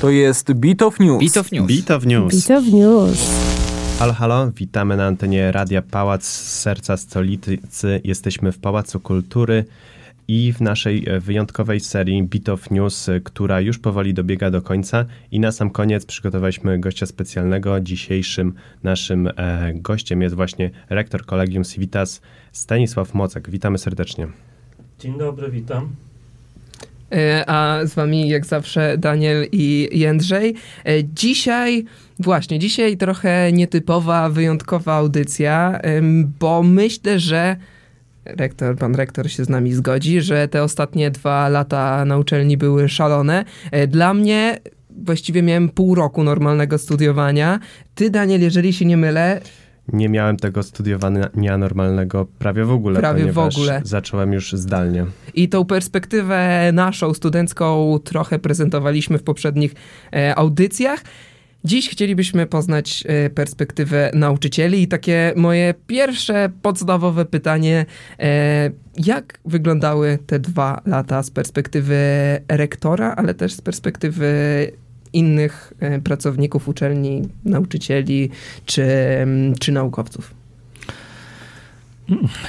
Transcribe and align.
To 0.00 0.10
jest 0.10 0.52
Beat 0.52 0.82
of 0.82 1.00
News. 1.00 1.20
Beat 1.20 1.36
of 1.36 1.52
News. 1.52 1.66
Beat 1.66 1.90
of 1.90 2.06
News. 2.06 2.46
Beat 2.46 2.58
of 2.58 2.72
News. 2.72 3.30
Halo, 3.98 4.12
halo, 4.12 4.52
witamy 4.52 4.96
na 4.96 5.06
antenie 5.06 5.52
Radia 5.52 5.82
Pałac 5.82 6.24
z 6.24 6.60
Serca 6.60 6.96
Stolicy. 6.96 7.58
Jesteśmy 8.04 8.52
w 8.52 8.58
Pałacu 8.58 9.00
Kultury 9.00 9.64
i 10.28 10.52
w 10.52 10.60
naszej 10.60 11.06
wyjątkowej 11.20 11.80
serii 11.80 12.22
Beat 12.22 12.48
of 12.48 12.70
News, 12.70 13.10
która 13.24 13.60
już 13.60 13.78
powoli 13.78 14.14
dobiega 14.14 14.50
do 14.50 14.62
końca. 14.62 15.04
I 15.30 15.40
na 15.40 15.52
sam 15.52 15.70
koniec 15.70 16.06
przygotowaliśmy 16.06 16.78
gościa 16.78 17.06
specjalnego. 17.06 17.80
Dzisiejszym 17.80 18.54
naszym 18.82 19.28
e, 19.36 19.72
gościem 19.74 20.22
jest 20.22 20.34
właśnie 20.34 20.70
rektor 20.90 21.26
Kolegium 21.26 21.64
Civitas 21.64 22.20
Stanisław 22.52 23.14
Mocek. 23.14 23.50
Witamy 23.50 23.78
serdecznie. 23.78 24.28
Dzień 24.98 25.18
dobry, 25.18 25.50
witam. 25.50 26.07
E, 27.12 27.44
a 27.46 27.86
z 27.86 27.94
wami 27.94 28.28
jak 28.28 28.46
zawsze 28.46 28.98
Daniel 28.98 29.46
i 29.52 29.88
Jędrzej. 29.92 30.54
E, 30.84 31.04
dzisiaj, 31.04 31.84
właśnie, 32.18 32.58
dzisiaj 32.58 32.96
trochę 32.96 33.52
nietypowa, 33.52 34.28
wyjątkowa 34.28 34.94
audycja, 34.94 35.80
bo 36.40 36.62
myślę, 36.62 37.18
że 37.18 37.56
rektor, 38.24 38.76
pan 38.76 38.94
rektor 38.94 39.30
się 39.30 39.44
z 39.44 39.48
nami 39.48 39.72
zgodzi, 39.72 40.20
że 40.20 40.48
te 40.48 40.62
ostatnie 40.62 41.10
dwa 41.10 41.48
lata 41.48 42.04
na 42.04 42.18
uczelni 42.18 42.56
były 42.56 42.88
szalone. 42.88 43.44
E, 43.70 43.86
dla 43.86 44.14
mnie 44.14 44.58
właściwie 45.04 45.42
miałem 45.42 45.68
pół 45.68 45.94
roku 45.94 46.24
normalnego 46.24 46.78
studiowania. 46.78 47.60
Ty, 47.94 48.10
Daniel, 48.10 48.40
jeżeli 48.40 48.72
się 48.72 48.84
nie 48.84 48.96
mylę, 48.96 49.40
nie 49.92 50.08
miałem 50.08 50.36
tego 50.36 50.62
studiowania 50.62 51.58
normalnego 51.58 52.26
prawie 52.38 52.64
w 52.64 52.70
ogóle, 52.70 53.00
prawie 53.00 53.32
w 53.32 53.38
ogóle. 53.38 53.80
zacząłem 53.84 54.32
już 54.32 54.52
zdalnie. 54.52 55.06
I 55.34 55.48
tą 55.48 55.64
perspektywę 55.64 56.70
naszą 56.72 57.14
studencką 57.14 57.98
trochę 58.04 58.38
prezentowaliśmy 58.38 59.18
w 59.18 59.22
poprzednich 59.22 59.74
e, 60.12 60.34
audycjach. 60.34 61.04
Dziś 61.64 61.90
chcielibyśmy 61.90 62.46
poznać 62.46 63.04
e, 63.06 63.30
perspektywę 63.30 64.10
nauczycieli 64.14 64.82
i 64.82 64.88
takie 64.88 65.32
moje 65.36 65.74
pierwsze 65.86 66.50
podstawowe 66.62 67.24
pytanie, 67.24 67.86
e, 68.18 68.70
jak 68.96 69.38
wyglądały 69.44 70.18
te 70.26 70.38
dwa 70.38 70.82
lata 70.86 71.22
z 71.22 71.30
perspektywy 71.30 71.96
rektora, 72.48 73.14
ale 73.16 73.34
też 73.34 73.52
z 73.52 73.60
perspektywy 73.60 74.26
innych 75.12 75.72
e, 75.80 76.00
pracowników 76.00 76.68
uczelni, 76.68 77.22
nauczycieli 77.44 78.30
czy, 78.66 78.86
czy 79.60 79.72
naukowców? 79.72 80.34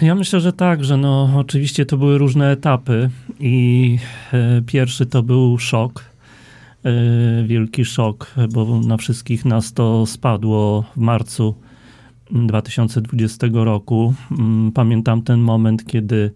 Ja 0.02 0.16
myślę, 0.16 0.40
że 0.40 0.54
tak, 0.54 0.84
że 0.84 0.98
no 0.98 1.30
oczywiście 1.36 1.86
to 1.86 1.98
były 1.98 2.18
różne 2.18 2.52
etapy 2.52 3.10
i 3.40 3.98
e, 4.34 4.62
pierwszy 4.66 5.06
to 5.06 5.24
był 5.24 5.58
szok, 5.58 6.06
e, 6.84 7.44
wielki 7.48 7.86
szok, 7.86 8.36
bo 8.52 8.80
na 8.80 8.98
wszystkich 8.98 9.46
nas 9.46 9.73
to 9.73 10.06
spadło 10.06 10.86
w 10.96 11.00
marcu 11.00 11.56
2020 12.32 13.48
roku. 13.54 14.14
Mm, 14.32 14.72
pamiętam 14.72 15.22
ten 15.22 15.40
moment, 15.40 15.86
kiedy 15.86 16.32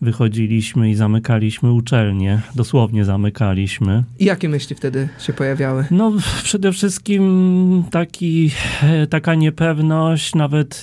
wychodziliśmy 0.00 0.90
i 0.90 0.94
zamykaliśmy 0.94 1.72
uczelnię. 1.72 2.40
Dosłownie 2.54 3.04
zamykaliśmy. 3.04 4.04
I 4.18 4.24
jakie 4.24 4.48
myśli 4.48 4.76
wtedy 4.76 5.08
się 5.18 5.32
pojawiały? 5.32 5.84
No, 5.90 6.12
przede 6.42 6.72
wszystkim 6.72 7.84
taki, 7.90 8.50
e, 8.82 9.06
taka 9.06 9.34
niepewność, 9.34 10.34
nawet 10.34 10.82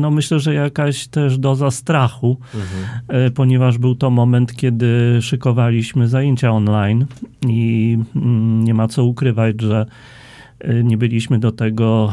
no 0.00 0.10
myślę, 0.10 0.40
że 0.40 0.54
jakaś 0.54 1.08
też 1.08 1.38
doza 1.38 1.70
strachu, 1.70 2.36
mhm. 2.54 3.00
E, 3.08 3.30
ponieważ 3.30 3.78
był 3.78 3.94
to 3.94 4.10
moment, 4.10 4.56
kiedy 4.56 5.18
szykowaliśmy 5.22 6.08
zajęcia 6.08 6.50
online 6.50 7.06
i 7.48 7.98
mm, 8.16 8.64
nie 8.64 8.74
ma 8.74 8.88
co 8.88 9.04
ukrywać, 9.04 9.60
że 9.60 9.86
nie 10.84 10.98
byliśmy 10.98 11.38
do 11.38 11.52
tego 11.52 12.12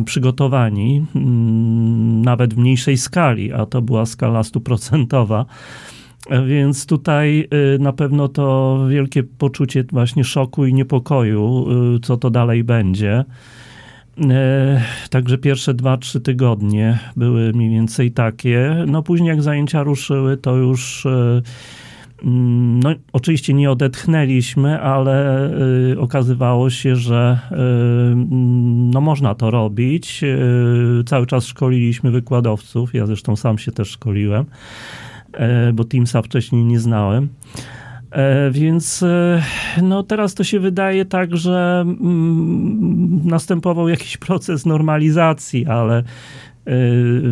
y, 0.00 0.04
przygotowani, 0.04 1.06
mm, 1.14 2.22
nawet 2.22 2.54
w 2.54 2.58
mniejszej 2.58 2.96
skali, 2.96 3.52
a 3.52 3.66
to 3.66 3.82
była 3.82 4.06
skala 4.06 4.42
stuprocentowa. 4.42 5.46
Więc 6.46 6.86
tutaj 6.86 7.48
y, 7.74 7.78
na 7.78 7.92
pewno 7.92 8.28
to 8.28 8.78
wielkie 8.90 9.22
poczucie 9.22 9.84
właśnie 9.92 10.24
szoku 10.24 10.66
i 10.66 10.74
niepokoju, 10.74 11.66
co 12.02 12.16
to 12.16 12.30
dalej 12.30 12.64
będzie. 12.64 13.24
Także 15.10 15.38
pierwsze 15.38 15.74
dwa, 15.74 15.96
trzy 15.96 16.20
tygodnie 16.20 16.98
były 17.16 17.52
mniej 17.52 17.70
więcej 17.70 18.12
takie. 18.12 18.84
No 18.86 19.02
później 19.02 19.28
jak 19.28 19.42
zajęcia 19.42 19.82
ruszyły, 19.82 20.36
to 20.36 20.56
już 20.56 21.06
no, 22.24 22.90
oczywiście 23.12 23.54
nie 23.54 23.70
odetchnęliśmy, 23.70 24.80
ale 24.80 25.46
y, 25.92 26.00
okazywało 26.00 26.70
się, 26.70 26.96
że 26.96 27.38
y, 27.52 27.56
no, 28.92 29.00
można 29.00 29.34
to 29.34 29.50
robić. 29.50 30.24
Y, 30.24 31.04
cały 31.06 31.26
czas 31.26 31.46
szkoliliśmy 31.46 32.10
wykładowców. 32.10 32.94
Ja 32.94 33.06
zresztą 33.06 33.36
sam 33.36 33.58
się 33.58 33.72
też 33.72 33.90
szkoliłem, 33.90 34.44
y, 35.68 35.72
bo 35.72 35.84
Teamsa 35.84 36.22
wcześniej 36.22 36.64
nie 36.64 36.80
znałem. 36.80 37.24
Y, 38.48 38.50
więc 38.50 39.02
y, 39.02 39.42
no 39.82 40.02
teraz 40.02 40.34
to 40.34 40.44
się 40.44 40.60
wydaje 40.60 41.04
tak, 41.04 41.36
że 41.36 41.84
mm, 41.86 43.20
następował 43.26 43.88
jakiś 43.88 44.16
proces 44.16 44.66
normalizacji, 44.66 45.66
ale 45.66 46.02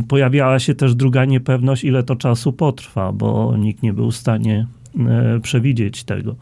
pojawiała 0.08 0.58
się 0.58 0.74
też 0.74 0.94
druga 0.94 1.24
niepewność, 1.24 1.84
ile 1.84 2.02
to 2.02 2.16
czasu 2.16 2.52
potrwa, 2.52 3.12
bo 3.12 3.56
nikt 3.56 3.82
nie 3.82 3.92
był 3.92 4.10
w 4.10 4.16
stanie 4.16 4.66
E, 4.68 4.77
przewidzieć 5.42 6.04
tego. 6.04 6.36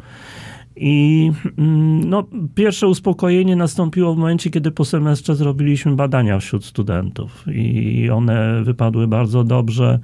I 0.76 1.30
mm, 1.58 2.08
no, 2.10 2.24
pierwsze 2.54 2.88
uspokojenie 2.88 3.56
nastąpiło 3.56 4.14
w 4.14 4.18
momencie, 4.18 4.50
kiedy 4.50 4.70
po 4.70 4.84
semestrze 4.84 5.36
zrobiliśmy 5.36 5.96
badania 5.96 6.38
wśród 6.38 6.64
studentów 6.64 7.44
i 7.54 8.10
one 8.10 8.64
wypadły 8.64 9.08
bardzo 9.08 9.44
dobrze. 9.44 9.98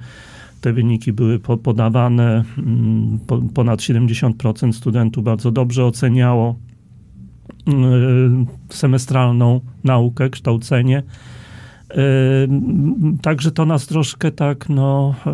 Te 0.61 0.73
wyniki 0.73 1.13
były 1.13 1.39
podawane. 1.39 2.43
Mm, 2.57 3.19
ponad 3.53 3.79
70% 3.79 4.71
studentów 4.71 5.23
bardzo 5.23 5.51
dobrze 5.51 5.85
oceniało 5.85 6.55
e, 7.67 7.73
semestralną 8.69 9.61
naukę, 9.83 10.29
kształcenie. 10.29 11.03
Także 13.21 13.51
to 13.51 13.65
nas 13.65 13.87
troszkę 13.87 14.31
tak, 14.31 14.69
no, 14.69 15.15
e, 15.25 15.31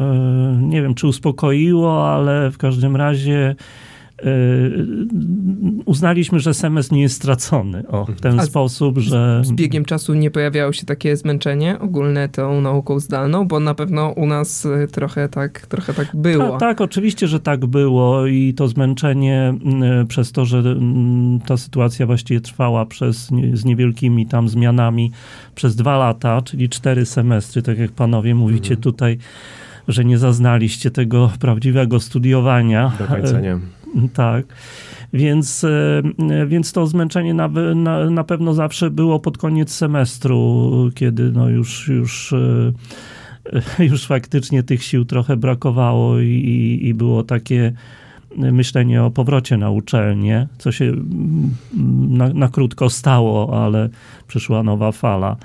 nie 0.62 0.82
wiem, 0.82 0.96
czy 0.96 1.08
uspokoiło, 1.08 2.14
ale 2.14 2.52
w 2.52 2.58
każdym 2.58 2.96
razie 2.96 3.56
uznaliśmy, 5.86 6.40
że 6.40 6.54
semestr 6.54 6.94
nie 6.94 7.02
jest 7.02 7.16
stracony 7.16 7.88
o, 7.88 8.06
w 8.06 8.22
ten 8.22 8.40
A 8.40 8.46
sposób, 8.46 8.98
że... 8.98 9.42
Z 9.44 9.52
biegiem 9.52 9.86
czasu 9.86 10.14
nie 10.14 10.32
pojawiało 10.32 10.74
się 10.74 10.86
takie 10.86 11.18
zmęczenie 11.18 11.80
ogólne 11.80 12.30
tą 12.30 12.62
nauką 12.62 13.00
zdalną, 13.00 13.48
bo 13.48 13.60
na 13.60 13.76
pewno 13.76 14.10
u 14.10 14.26
nas 14.26 14.66
y, 14.66 14.88
trochę 14.92 15.30
tak, 15.30 15.68
trochę 15.68 15.94
tak 15.94 16.16
było. 16.16 16.52
Ta, 16.52 16.58
tak, 16.58 16.82
oczywiście, 16.82 17.28
że 17.28 17.40
tak 17.40 17.66
było 17.66 18.28
i 18.28 18.54
to 18.54 18.68
zmęczenie 18.68 19.54
y, 20.04 20.06
przez 20.06 20.32
to, 20.32 20.46
że 20.46 20.64
ta 21.46 21.58
sytuacja 21.58 22.06
właściwie 22.06 22.42
trwała 22.42 22.86
przez, 22.86 23.30
z 23.54 23.66
niewielkimi 23.66 24.26
tam 24.26 24.50
zmianami 24.50 25.12
przez 25.56 25.76
dwa 25.76 25.98
lata, 25.98 26.42
czyli 26.42 26.70
cztery 26.70 27.06
semestry, 27.06 27.62
tak 27.62 27.78
jak 27.78 27.92
panowie 27.92 28.36
mówicie 28.36 28.74
mhm. 28.74 28.82
tutaj, 28.82 29.18
że 29.88 30.06
nie 30.06 30.18
zaznaliście 30.18 30.92
tego 30.92 31.32
prawdziwego 31.40 32.00
studiowania. 32.00 32.92
Do 33.00 33.08
końca 33.08 33.40
nie. 33.40 33.60
Tak. 34.14 34.46
Więc, 35.14 35.64
e, 35.64 36.02
więc 36.48 36.72
to 36.72 36.88
zmęczenie 36.88 37.34
na, 37.34 37.48
na, 37.76 38.10
na 38.10 38.24
pewno 38.24 38.54
zawsze 38.54 38.90
było 38.90 39.20
pod 39.20 39.38
koniec 39.38 39.72
semestru, 39.72 40.72
kiedy 40.96 41.32
no 41.32 41.50
już, 41.50 41.88
już, 41.88 42.34
e, 42.34 43.84
już 43.90 44.08
faktycznie 44.08 44.64
tych 44.64 44.84
sił 44.84 45.06
trochę 45.06 45.38
brakowało 45.38 46.20
i, 46.20 46.80
i 46.84 46.94
było 46.94 47.24
takie 47.24 47.74
myślenie 48.38 49.04
o 49.04 49.12
powrocie 49.12 49.58
na 49.58 49.70
uczelnię, 49.70 50.48
co 50.58 50.72
się 50.72 50.94
na, 52.10 52.30
na 52.30 52.48
krótko 52.48 52.90
stało, 52.90 53.66
ale 53.66 53.90
przyszła 54.28 54.64
nowa 54.64 54.92
fala. 54.92 55.38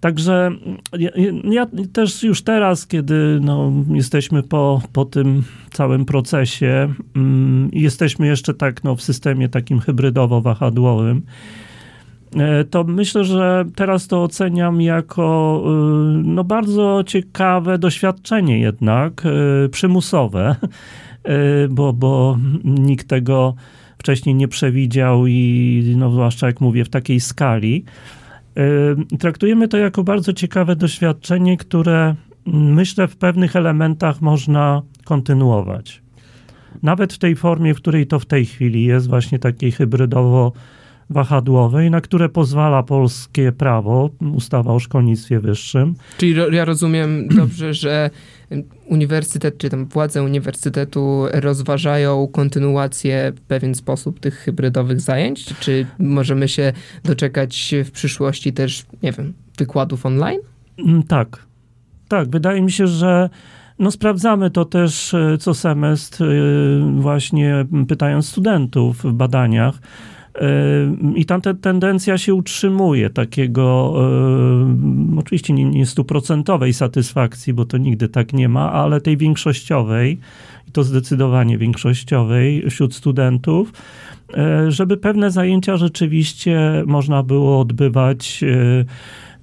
Także 0.00 0.50
ja, 0.98 1.10
ja, 1.44 1.66
też 1.92 2.22
już 2.22 2.42
teraz, 2.42 2.86
kiedy 2.86 3.38
no, 3.42 3.72
jesteśmy 3.94 4.42
po, 4.42 4.82
po 4.92 5.04
tym 5.04 5.42
całym 5.70 6.04
procesie, 6.04 6.94
mm, 7.16 7.70
jesteśmy 7.72 8.26
jeszcze 8.26 8.54
tak 8.54 8.84
no, 8.84 8.96
w 8.96 9.02
systemie 9.02 9.48
takim 9.48 9.80
hybrydowo-wahadłowym, 9.80 11.20
e, 12.36 12.64
to 12.64 12.84
myślę, 12.84 13.24
że 13.24 13.64
teraz 13.74 14.06
to 14.06 14.22
oceniam 14.22 14.80
jako 14.80 15.62
y, 15.64 16.22
no, 16.24 16.44
bardzo 16.44 17.04
ciekawe 17.06 17.78
doświadczenie 17.78 18.58
jednak, 18.58 19.22
y, 19.64 19.68
przymusowe, 19.68 20.56
y, 21.64 21.68
bo, 21.68 21.92
bo 21.92 22.38
nikt 22.64 23.08
tego 23.08 23.54
wcześniej 23.98 24.34
nie 24.34 24.48
przewidział 24.48 25.26
i 25.26 25.94
no, 25.96 26.10
zwłaszcza 26.10 26.46
jak 26.46 26.60
mówię 26.60 26.84
w 26.84 26.88
takiej 26.88 27.20
skali. 27.20 27.84
Traktujemy 29.18 29.68
to 29.68 29.76
jako 29.76 30.04
bardzo 30.04 30.32
ciekawe 30.32 30.76
doświadczenie, 30.76 31.56
które 31.56 32.14
mm, 32.46 32.74
myślę 32.74 33.08
w 33.08 33.16
pewnych 33.16 33.56
elementach 33.56 34.20
można 34.20 34.82
kontynuować. 35.04 36.02
nawet 36.82 37.12
w 37.12 37.18
tej 37.18 37.36
formie, 37.36 37.74
w 37.74 37.76
której 37.76 38.06
to 38.06 38.18
w 38.18 38.26
tej 38.26 38.46
chwili 38.46 38.84
jest, 38.84 39.08
właśnie 39.08 39.38
takiej 39.38 39.72
hybrydowo 39.72 40.52
wahadłowej, 41.10 41.90
na 41.90 42.00
które 42.00 42.28
pozwala 42.28 42.82
polskie 42.82 43.52
prawo, 43.52 44.10
ustawa 44.34 44.72
o 44.72 44.78
szkolnictwie 44.78 45.40
wyższym. 45.40 45.94
Czyli 46.18 46.34
ja 46.50 46.64
rozumiem 46.64 47.28
dobrze, 47.28 47.74
że 47.74 48.10
uniwersytet, 48.86 49.58
czy 49.58 49.70
tam 49.70 49.86
władze 49.86 50.22
uniwersytetu 50.22 51.24
rozważają 51.32 52.28
kontynuację 52.32 53.32
w 53.36 53.40
pewien 53.40 53.74
sposób 53.74 54.20
tych 54.20 54.34
hybrydowych 54.34 55.00
zajęć? 55.00 55.54
Czy 55.60 55.86
możemy 55.98 56.48
się 56.48 56.72
doczekać 57.04 57.74
w 57.84 57.90
przyszłości 57.90 58.52
też, 58.52 58.86
nie 59.02 59.12
wiem, 59.12 59.32
wykładów 59.58 60.06
online? 60.06 60.40
Mm, 60.78 61.02
tak. 61.02 61.46
Tak, 62.08 62.30
wydaje 62.30 62.62
mi 62.62 62.72
się, 62.72 62.86
że 62.86 63.30
no 63.78 63.90
sprawdzamy 63.90 64.50
to 64.50 64.64
też 64.64 65.14
e, 65.14 65.38
co 65.38 65.54
semestr, 65.54 66.24
e, 66.24 66.36
właśnie 67.00 67.66
pytając 67.88 68.28
studentów 68.28 69.02
w 69.02 69.12
badaniach. 69.12 69.78
I 71.14 71.24
tam 71.24 71.40
ta 71.40 71.54
tendencja 71.54 72.18
się 72.18 72.34
utrzymuje, 72.34 73.10
takiego 73.10 73.94
e, 75.14 75.18
oczywiście 75.18 75.52
nie, 75.52 75.86
stuprocentowej 75.86 76.72
satysfakcji, 76.72 77.52
bo 77.52 77.64
to 77.64 77.78
nigdy 77.78 78.08
tak 78.08 78.32
nie 78.32 78.48
ma, 78.48 78.72
ale 78.72 79.00
tej 79.00 79.16
większościowej, 79.16 80.18
i 80.68 80.72
to 80.72 80.84
zdecydowanie 80.84 81.58
większościowej 81.58 82.70
wśród 82.70 82.94
studentów, 82.94 83.72
e, 84.34 84.70
żeby 84.70 84.96
pewne 84.96 85.30
zajęcia 85.30 85.76
rzeczywiście 85.76 86.82
można 86.86 87.22
było 87.22 87.60
odbywać 87.60 88.44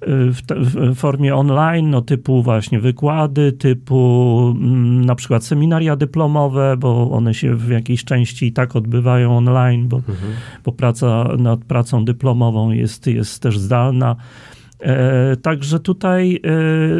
w, 0.06 0.40
w, 0.48 0.94
formie 0.94 1.34
online, 1.34 1.90
no 1.90 2.02
typu 2.02 2.42
właśnie 2.42 2.80
wykłady, 2.80 3.52
typu 3.52 4.38
mm, 4.56 5.04
na 5.04 5.14
przykład 5.14 5.44
seminaria 5.44 5.96
dyplomowe, 5.96 6.76
bo 6.78 7.10
one 7.10 7.34
się 7.34 7.54
w 7.54 7.68
jakiejś 7.68 8.04
części 8.04 8.46
i 8.46 8.52
tak 8.52 8.76
odbywają 8.76 9.36
online, 9.36 9.88
bo, 9.88 9.96
mhm. 9.96 10.32
bo 10.64 10.72
praca 10.72 11.28
nad 11.38 11.64
pracą 11.64 12.04
dyplomową 12.04 12.70
jest, 12.70 13.06
jest 13.06 13.42
też 13.42 13.58
zdalna. 13.58 14.16
E, 14.80 15.36
także 15.36 15.80
tutaj 15.80 16.40
e, 16.44 16.50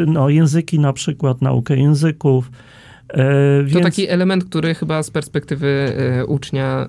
no, 0.05 0.29
języki 0.29 0.79
na 0.79 0.93
przykład, 0.93 1.41
naukę 1.41 1.77
języków, 1.77 2.51
e, 3.09 3.63
więc... 3.63 3.73
To 3.73 3.79
taki 3.79 4.09
element, 4.09 4.45
który 4.45 4.75
chyba 4.75 5.03
z 5.03 5.09
perspektywy 5.09 5.67
e, 5.67 6.25
ucznia, 6.25 6.87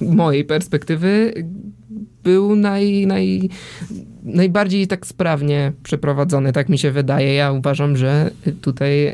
e, 0.00 0.14
mojej 0.14 0.44
perspektywy, 0.44 1.34
był 2.24 2.56
naj, 2.56 3.06
naj, 3.06 3.50
najbardziej 4.24 4.86
tak 4.86 5.06
sprawnie 5.06 5.72
przeprowadzony, 5.82 6.52
tak 6.52 6.68
mi 6.68 6.78
się 6.78 6.90
wydaje. 6.90 7.34
Ja 7.34 7.52
uważam, 7.52 7.96
że 7.96 8.30
tutaj 8.60 9.12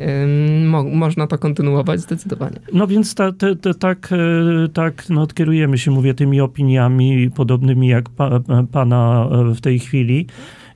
mo 0.65 0.83
można 0.83 1.27
to 1.27 1.37
kontynuować 1.37 1.99
zdecydowanie. 1.99 2.59
No 2.73 2.87
więc 2.87 3.15
ta, 3.15 3.31
tak, 3.79 4.09
e, 4.11 4.67
tak 4.67 5.09
no, 5.09 5.27
kierujemy 5.27 5.77
się, 5.77 5.91
mówię, 5.91 6.13
tymi 6.13 6.41
opiniami 6.41 7.29
podobnymi 7.29 7.87
jak 7.87 8.09
pa, 8.09 8.39
pana 8.71 9.29
e, 9.31 9.55
w 9.55 9.61
tej 9.61 9.79
chwili. 9.79 10.27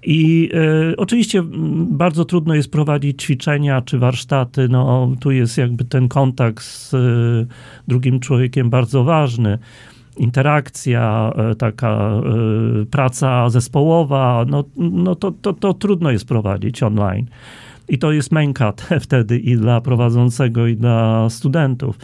I 0.06 0.52
e, 0.54 0.98
oczywiście 0.98 1.44
bardzo 1.90 2.26
trudno 2.26 2.56
jest 2.56 2.72
prowadzić 2.72 3.24
ćwiczenia 3.24 3.82
czy 3.82 4.00
warsztaty. 4.00 4.68
No, 4.70 5.12
tu 5.20 5.32
jest 5.32 5.58
jakby 5.58 5.86
ten 5.86 6.08
kontakt 6.08 6.64
z 6.64 6.94
e, 6.94 6.98
drugim 7.88 8.20
człowiekiem 8.20 8.70
bardzo 8.70 9.04
ważny 9.04 9.58
interakcja, 10.18 11.34
e, 11.36 11.56
taka 11.56 11.90
e, 11.92 12.86
praca 12.86 13.50
zespołowa, 13.50 14.46
no, 14.48 14.64
no 14.78 15.16
to, 15.16 15.32
to, 15.32 15.54
to 15.54 15.74
trudno 15.74 16.12
jest 16.12 16.28
prowadzić 16.28 16.84
online. 16.84 17.26
I 17.88 17.98
to 17.98 18.12
jest 18.12 18.32
męka 18.32 18.74
wtedy 19.02 19.40
i 19.40 19.58
dla 19.58 19.82
prowadzącego, 19.82 20.68
i 20.68 20.76
dla 20.76 21.30
studentów. 21.30 21.98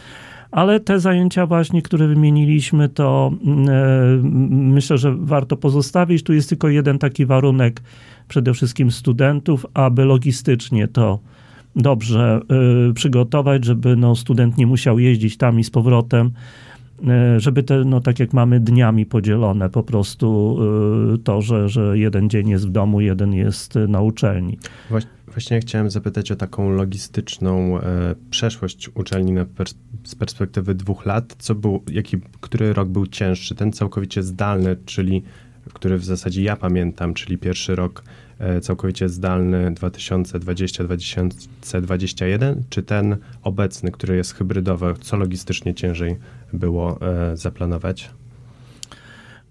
Ale 0.50 0.80
te 0.80 1.00
zajęcia 1.00 1.46
właśnie, 1.46 1.82
które 1.82 2.08
wymieniliśmy, 2.08 2.88
to 2.88 3.32
e, 3.68 4.20
myślę, 4.50 4.98
że 4.98 5.14
warto 5.16 5.56
pozostawić. 5.56 6.22
Tu 6.22 6.32
jest 6.32 6.48
tylko 6.48 6.68
jeden 6.68 6.98
taki 6.98 7.26
warunek 7.26 7.82
przede 8.28 8.54
wszystkim 8.54 8.90
studentów, 8.90 9.66
aby 9.74 10.04
logistycznie 10.04 10.88
to 10.88 11.18
dobrze 11.76 12.40
przygotować, 12.94 13.64
żeby 13.64 13.96
no, 13.96 14.16
student 14.16 14.58
nie 14.58 14.66
musiał 14.66 14.98
jeździć 14.98 15.36
tam 15.36 15.60
i 15.60 15.64
z 15.64 15.70
powrotem 15.70 16.30
żeby 17.36 17.62
te, 17.62 17.84
no 17.84 18.00
tak 18.00 18.18
jak 18.18 18.32
mamy 18.32 18.60
dniami 18.60 19.06
podzielone, 19.06 19.70
po 19.70 19.82
prostu 19.82 20.58
e, 21.14 21.18
to, 21.18 21.42
że, 21.42 21.68
że 21.68 21.98
jeden 21.98 22.30
dzień 22.30 22.48
jest 22.48 22.66
w 22.66 22.70
domu, 22.70 23.00
jeden 23.00 23.32
jest 23.32 23.74
na 23.88 24.00
uczelni. 24.00 24.58
Właśnie 25.28 25.60
chciałem 25.60 25.90
zapytać 25.90 26.32
o 26.32 26.36
taką 26.36 26.70
logistyczną 26.70 27.80
e, 27.80 28.14
przeszłość 28.30 28.90
uczelni 28.94 29.34
z 30.04 30.14
perspektywy 30.14 30.74
dwóch 30.74 31.06
lat. 31.06 31.34
Co 31.38 31.54
był, 31.54 31.82
jaki, 31.92 32.16
który 32.40 32.72
rok 32.72 32.88
był 32.88 33.06
cięższy? 33.06 33.54
Ten 33.54 33.72
całkowicie 33.72 34.22
zdalny, 34.22 34.76
czyli 34.84 35.22
który 35.72 35.98
w 35.98 36.04
zasadzie 36.04 36.42
ja 36.42 36.56
pamiętam, 36.56 37.14
czyli 37.14 37.38
pierwszy 37.38 37.76
rok 37.76 38.02
E, 38.42 38.60
całkowicie 38.60 39.08
zdalny 39.08 39.70
2020-2021, 39.70 42.56
czy 42.68 42.82
ten 42.82 43.16
obecny, 43.42 43.90
który 43.90 44.16
jest 44.16 44.34
hybrydowy, 44.34 44.94
co 45.00 45.16
logistycznie 45.16 45.74
ciężej 45.74 46.16
było 46.52 46.98
e, 47.00 47.36
zaplanować? 47.36 48.10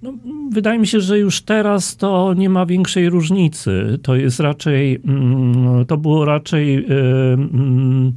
No, 0.01 0.13
wydaje 0.51 0.79
mi 0.79 0.87
się, 0.87 0.99
że 0.99 1.19
już 1.19 1.41
teraz 1.41 1.97
to 1.97 2.33
nie 2.33 2.49
ma 2.49 2.65
większej 2.65 3.09
różnicy. 3.09 3.99
To 4.03 4.15
jest 4.15 4.39
raczej, 4.39 5.01
mm, 5.05 5.85
to 5.85 5.97
było 5.97 6.25
raczej. 6.25 6.75
Yy, 6.75 6.81
yy, 6.83 8.13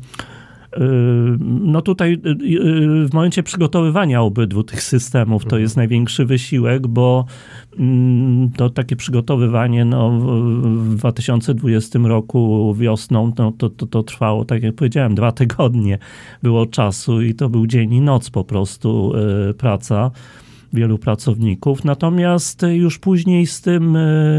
no 1.40 1.82
tutaj 1.82 2.12
y, 2.12 2.28
y, 2.28 3.08
w 3.08 3.12
momencie 3.12 3.42
przygotowywania 3.42 4.22
obydwu 4.22 4.62
tych 4.62 4.82
systemów 4.82 5.42
to 5.42 5.46
mhm. 5.46 5.62
jest 5.62 5.76
największy 5.76 6.24
wysiłek, 6.24 6.86
bo 6.86 7.24
mm, 7.78 8.50
to 8.50 8.70
takie 8.70 8.96
przygotowywanie 8.96 9.84
no, 9.84 10.10
w 10.10 10.96
2020 10.96 11.98
roku 11.98 12.74
wiosną 12.74 13.32
no, 13.38 13.52
to, 13.52 13.70
to, 13.70 13.86
to 13.86 14.02
trwało, 14.02 14.44
tak 14.44 14.62
jak 14.62 14.74
powiedziałem, 14.74 15.14
dwa 15.14 15.32
tygodnie 15.32 15.98
było 16.42 16.66
czasu 16.66 17.22
i 17.22 17.34
to 17.34 17.48
był 17.48 17.66
dzień 17.66 17.94
i 17.94 18.00
noc 18.00 18.30
po 18.30 18.44
prostu 18.44 19.12
y, 19.50 19.54
praca 19.54 20.10
wielu 20.72 20.98
pracowników. 20.98 21.84
Natomiast 21.84 22.62
już 22.72 22.98
później 22.98 23.46
z 23.46 23.60
tym 23.60 23.96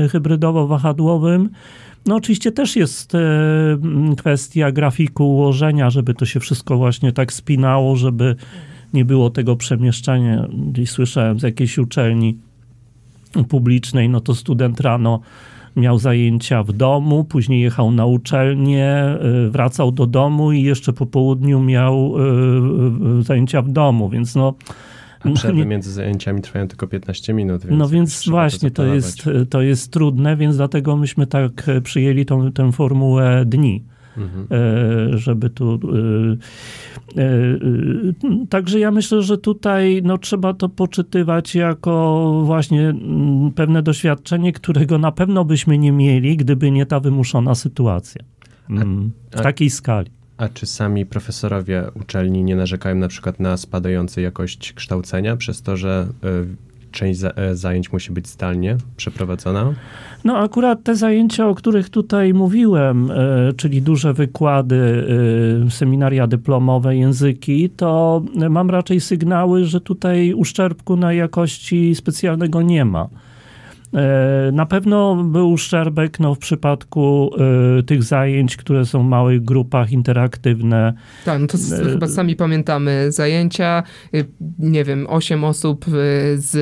hybrydowo-wahadłowym 0.10 1.50
no 2.06 2.16
oczywiście 2.16 2.52
też 2.52 2.76
jest 2.76 3.16
e, 3.16 3.20
kwestia 4.18 4.72
grafiku 4.72 5.30
ułożenia, 5.30 5.90
żeby 5.90 6.14
to 6.14 6.26
się 6.26 6.40
wszystko 6.40 6.78
właśnie 6.78 7.12
tak 7.12 7.34
spinało, 7.34 7.96
żeby 7.96 8.36
nie 8.94 9.06
było 9.06 9.30
tego 9.30 9.56
przemieszczania. 9.56 10.48
Gdzieś 10.72 10.90
słyszałem 10.90 11.40
z 11.40 11.44
jakiejś 11.44 11.78
uczelni 11.78 12.38
publicznej, 13.50 14.10
no 14.10 14.22
to 14.22 14.36
student 14.36 14.82
rano 14.82 15.20
miał 15.76 16.00
zajęcia 16.00 16.64
w 16.64 16.74
domu, 16.74 17.24
później 17.24 17.62
jechał 17.62 17.92
na 17.92 18.06
uczelnię, 18.06 18.88
e, 18.88 19.20
wracał 19.50 19.92
do 19.92 20.06
domu 20.06 20.52
i 20.52 20.62
jeszcze 20.62 20.94
po 20.94 21.06
południu 21.06 21.60
miał 21.60 22.16
e, 23.20 23.24
zajęcia 23.24 23.62
w 23.62 23.70
domu, 23.70 24.10
więc 24.10 24.36
no 24.36 24.54
a 25.26 25.32
przerwy 25.34 25.66
między 25.66 25.92
zajęciami 25.92 26.42
trwają 26.42 26.68
tylko 26.68 26.88
15 26.88 27.34
minut. 27.34 27.66
Więc 27.66 27.80
no 27.80 27.90
więc 27.90 28.30
właśnie, 28.30 28.72
to, 28.72 28.84
to, 28.84 28.94
jest, 28.94 29.30
to 29.50 29.62
jest 29.62 29.92
trudne, 29.92 30.38
więc 30.38 30.58
dlatego 30.58 30.98
myśmy 30.98 31.28
tak 31.28 31.70
e, 31.70 31.82
przyjęli 31.82 32.26
tą, 32.26 32.52
tę 32.52 32.72
formułę 32.72 33.44
dni. 33.46 33.84
Mhm. 34.18 34.48
E, 34.52 35.18
żeby 35.18 35.50
tu. 35.50 35.80
E, 37.18 37.28
także 38.50 38.80
ja 38.80 38.92
myślę, 38.92 39.22
że 39.22 39.38
tutaj 39.38 40.02
no, 40.04 40.18
trzeba 40.18 40.54
to 40.54 40.70
poczytywać 40.70 41.56
jako 41.56 42.42
właśnie 42.46 42.90
mm, 42.90 43.52
pewne 43.52 43.84
doświadczenie, 43.84 44.54
którego 44.54 44.98
na 44.98 45.12
pewno 45.12 45.46
byśmy 45.46 45.78
nie 45.78 45.92
mieli, 45.92 46.38
gdyby 46.38 46.72
nie 46.72 46.86
ta 46.86 47.00
wymuszona 47.00 47.56
sytuacja. 47.56 48.22
Mm, 48.70 49.12
w 49.32 49.42
takiej 49.42 49.70
skali. 49.70 50.12
A 50.38 50.50
czy 50.50 50.66
sami 50.66 51.06
profesorowie 51.06 51.84
uczelni 52.02 52.44
nie 52.44 52.56
narzekają 52.56 52.96
na 52.96 53.08
przykład 53.08 53.40
na 53.40 53.58
spadającą 53.58 54.22
jakość 54.22 54.74
kształcenia 54.74 55.38
przez 55.38 55.62
to, 55.62 55.78
że 55.78 56.08
y, 56.24 56.56
część 56.92 57.22
e, 57.24 57.56
zajęć 57.56 57.92
musi 57.92 58.12
być 58.12 58.28
zdalnie 58.28 58.78
przeprowadzona? 58.98 59.74
No 60.24 60.38
akurat 60.38 60.84
te 60.84 60.96
zajęcia, 60.96 61.48
o 61.48 61.56
których 61.56 61.90
tutaj 61.90 62.34
mówiłem, 62.34 63.12
e, 63.12 63.54
czyli 63.58 63.82
duże 63.82 64.14
wykłady, 64.14 65.08
seminaria 65.70 66.28
dyplomowe, 66.28 66.96
języki, 66.96 67.70
to 67.70 68.22
mam 68.50 68.70
raczej 68.70 69.02
sygnały, 69.02 69.66
że 69.66 69.82
tutaj 69.82 70.34
uszczerbku 70.34 70.96
na 70.96 71.14
jakości 71.14 71.96
specjalnego 71.96 72.62
nie 72.62 72.86
ma. 72.86 73.10
E, 73.96 74.52
na 74.52 74.66
pewno 74.66 75.16
był 75.16 75.52
uszczerbek 75.52 76.20
no, 76.20 76.36
w 76.36 76.40
przypadku 76.40 77.32
y, 77.80 77.84
tych 77.84 78.04
zajęć, 78.04 78.58
które 78.58 78.86
są 78.86 79.04
w 79.04 79.06
małych 79.08 79.44
grupach 79.44 79.92
interaktywne. 79.92 80.94
Tak, 81.26 81.42
no 81.42 81.48
to 81.48 81.58
y, 81.58 81.92
chyba 81.92 82.08
sami 82.08 82.36
pamiętamy 82.36 83.12
zajęcia, 83.12 83.84
y, 84.16 84.26
nie 84.60 84.84
wiem, 84.84 85.08
8 85.10 85.44
osób 85.44 85.86
z 86.36 86.56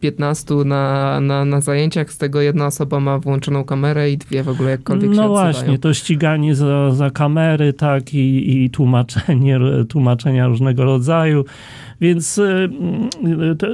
15 0.00 0.54
na, 0.54 1.20
na, 1.20 1.44
na 1.44 1.60
zajęciach, 1.60 2.12
z 2.12 2.18
tego 2.18 2.40
jedna 2.40 2.66
osoba 2.66 3.00
ma 3.00 3.18
włączoną 3.18 3.64
kamerę 3.64 4.10
i 4.10 4.18
dwie 4.18 4.42
w 4.42 4.48
ogóle 4.48 4.70
jakkolwiek 4.70 5.10
No 5.10 5.22
się 5.22 5.28
właśnie, 5.28 5.50
odzywają. 5.50 5.78
to 5.78 5.94
ściganie 5.94 6.54
za, 6.54 6.90
za 6.90 7.10
kamery, 7.10 7.72
tak, 7.72 8.14
i, 8.14 8.64
i 8.64 8.70
tłumaczenie, 8.70 9.58
tłumaczenia 9.88 10.46
różnego 10.46 10.84
rodzaju. 10.84 11.44
Więc 12.02 12.38
y, 12.38 12.68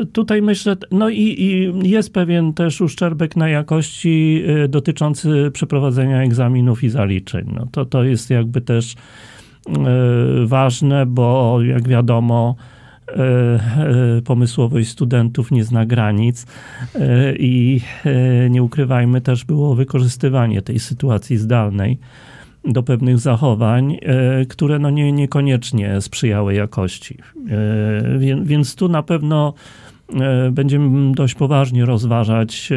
y, 0.02 0.06
tutaj 0.06 0.42
myślę, 0.42 0.76
no 0.90 1.08
i, 1.08 1.20
i, 1.20 1.72
jest 1.90 2.12
pewien 2.12 2.52
też 2.52 2.80
uszczerbek 2.80 3.36
na 3.36 3.48
jakości 3.48 4.42
y, 4.64 4.68
dotyczący 4.68 5.50
przeprowadzenia 5.52 6.22
egzaminów 6.22 6.84
i 6.84 6.88
zaliczeń. 6.88 7.52
No 7.56 7.66
to, 7.72 7.84
to 7.84 8.04
jest 8.04 8.30
jakby 8.30 8.60
też 8.60 8.94
ważne, 10.44 11.06
bo 11.06 11.58
jak 11.62 11.88
wiadomo, 11.88 12.56
pomysłowość 14.24 14.88
studentów 14.88 15.50
nie 15.50 15.64
zna 15.64 15.86
granic 15.86 16.46
i 17.38 17.80
nie 18.50 18.62
ukrywajmy, 18.62 19.20
też 19.20 19.44
było 19.44 19.74
wykorzystywanie 19.74 20.62
tej 20.62 20.78
sytuacji 20.78 21.36
zdalnej 21.36 21.98
do 22.64 22.82
pewnych 22.82 23.18
zachowań, 23.18 23.98
e, 24.02 24.46
które 24.46 24.78
no 24.78 24.90
nie, 24.90 25.12
niekoniecznie 25.12 26.00
sprzyjały 26.00 26.54
jakości. 26.54 27.18
E, 27.50 28.18
więc 28.42 28.74
tu 28.74 28.88
na 28.88 29.02
pewno 29.02 29.54
e, 30.20 30.50
będziemy 30.50 31.14
dość 31.14 31.34
poważnie 31.34 31.84
rozważać 31.84 32.70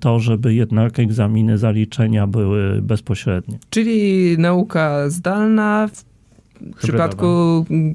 to, 0.00 0.20
żeby 0.20 0.54
jednak 0.54 0.98
egzaminy 0.98 1.58
zaliczenia 1.58 2.26
były 2.26 2.82
bezpośrednie. 2.82 3.58
Czyli 3.70 4.38
nauka 4.38 5.10
zdalna 5.10 5.88
w 5.88 6.04
Hybrydowa. 6.58 6.78
przypadku 6.78 7.26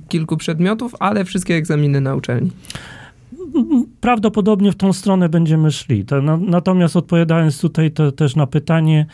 kilku 0.10 0.38
przedmiotów, 0.38 0.96
ale 1.00 1.26
wszystkie 1.26 1.56
egzaminy 1.56 2.02
na 2.02 2.16
uczelni. 2.16 2.52
Prawdopodobnie 4.02 4.72
w 4.72 4.76
tą 4.76 4.94
stronę 4.94 5.30
będziemy 5.30 5.72
szli. 5.72 6.06
natomiast 6.40 6.96
odpowiadając 6.96 7.62
tutaj 7.62 7.92
też 8.16 8.36
na 8.36 8.48
pytanie, 8.48 9.06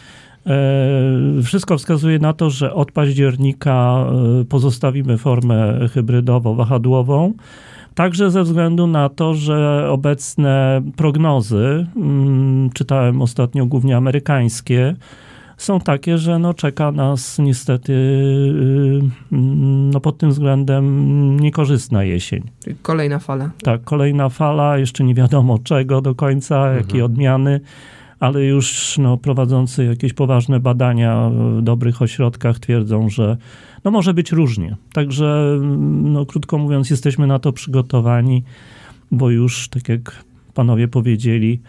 wszystko 1.43 1.77
wskazuje 1.77 2.19
na 2.19 2.33
to, 2.33 2.49
że 2.49 2.73
od 2.73 2.91
października 2.91 4.05
e, 4.41 4.45
pozostawimy 4.45 5.17
formę 5.17 5.79
hybrydowo-wahadłową. 5.87 7.33
Także 7.95 8.31
ze 8.31 8.43
względu 8.43 8.87
na 8.87 9.09
to, 9.09 9.33
że 9.33 9.87
obecne 9.89 10.81
prognozy, 10.95 11.87
mm, 11.95 12.69
czytałem 12.69 13.21
ostatnio 13.21 13.65
głównie 13.65 13.97
amerykańskie, 13.97 14.95
są 15.57 15.79
takie, 15.79 16.17
że 16.17 16.39
no 16.39 16.53
czeka 16.53 16.91
nas 16.91 17.39
niestety 17.39 17.93
y, 17.93 19.01
no 19.91 19.99
pod 19.99 20.17
tym 20.17 20.29
względem 20.29 21.39
niekorzystna 21.39 22.03
jesień. 22.03 22.43
Kolejna 22.81 23.19
fala. 23.19 23.49
Tak, 23.63 23.83
kolejna 23.83 24.29
fala, 24.29 24.77
jeszcze 24.77 25.03
nie 25.03 25.13
wiadomo 25.13 25.57
czego 25.63 26.01
do 26.01 26.15
końca, 26.15 26.55
mhm. 26.55 26.77
jakie 26.77 27.05
odmiany 27.05 27.59
ale 28.19 28.45
już 28.45 28.97
no, 28.97 29.17
prowadzący 29.17 29.85
jakieś 29.85 30.13
poważne 30.13 30.59
badania 30.59 31.29
w 31.29 31.61
dobrych 31.61 32.01
ośrodkach 32.01 32.59
twierdzą, 32.59 33.09
że 33.09 33.37
no, 33.83 33.91
może 33.91 34.13
być 34.13 34.31
różnie. 34.31 34.75
Także, 34.93 35.59
no, 36.01 36.25
krótko 36.25 36.57
mówiąc, 36.57 36.89
jesteśmy 36.89 37.27
na 37.27 37.39
to 37.39 37.53
przygotowani, 37.53 38.43
bo 39.11 39.29
już, 39.29 39.69
tak 39.69 39.89
jak 39.89 40.23
panowie 40.53 40.87
powiedzieli, 40.87 41.59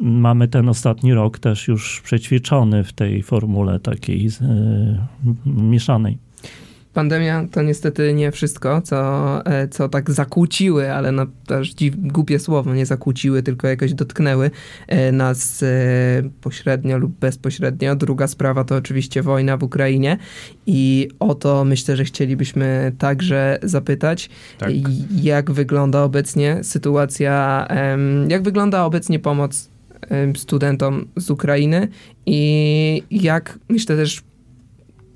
mamy 0.00 0.48
ten 0.48 0.68
ostatni 0.68 1.14
rok 1.14 1.38
też 1.38 1.68
już 1.68 2.00
przećwiczony 2.00 2.84
w 2.84 2.92
tej 2.92 3.22
formule 3.22 3.80
takiej 3.80 4.24
yy, 4.24 4.30
mieszanej. 5.46 6.25
Pandemia 6.96 7.46
to 7.52 7.62
niestety 7.62 8.14
nie 8.14 8.32
wszystko, 8.32 8.82
co, 8.82 8.96
e, 9.46 9.68
co 9.68 9.88
tak 9.88 10.10
zakłóciły, 10.10 10.92
ale 10.92 11.12
no, 11.12 11.26
też 11.46 11.74
głupie 11.96 12.38
słowo, 12.38 12.74
nie 12.74 12.86
zakłóciły, 12.86 13.42
tylko 13.42 13.68
jakoś 13.68 13.94
dotknęły 13.94 14.50
e, 14.88 15.12
nas 15.12 15.62
e, 15.62 15.66
pośrednio 16.40 16.98
lub 16.98 17.18
bezpośrednio. 17.18 17.96
Druga 17.96 18.26
sprawa 18.26 18.64
to 18.64 18.76
oczywiście 18.76 19.22
wojna 19.22 19.56
w 19.56 19.62
Ukrainie 19.62 20.18
i 20.66 21.08
o 21.18 21.34
to 21.34 21.64
myślę, 21.64 21.96
że 21.96 22.04
chcielibyśmy 22.04 22.92
także 22.98 23.58
zapytać, 23.62 24.30
tak. 24.58 24.70
jak 25.22 25.50
wygląda 25.50 26.02
obecnie 26.02 26.64
sytuacja, 26.64 27.66
jak 28.28 28.42
wygląda 28.42 28.84
obecnie 28.84 29.18
pomoc 29.18 29.70
studentom 30.36 31.08
z 31.16 31.30
Ukrainy 31.30 31.88
i 32.26 33.02
jak 33.10 33.58
myślę 33.68 33.96
też 33.96 34.22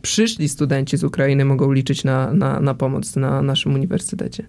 przyszli 0.02 0.49
studenci 0.49 0.97
z 0.97 1.04
Ukrainy 1.04 1.45
mogą 1.45 1.73
liczyć 1.73 2.04
na, 2.04 2.33
na, 2.33 2.61
na 2.61 2.75
pomoc 2.75 3.16
na 3.16 3.42
naszym 3.42 3.75
uniwersytecie. 3.75 4.47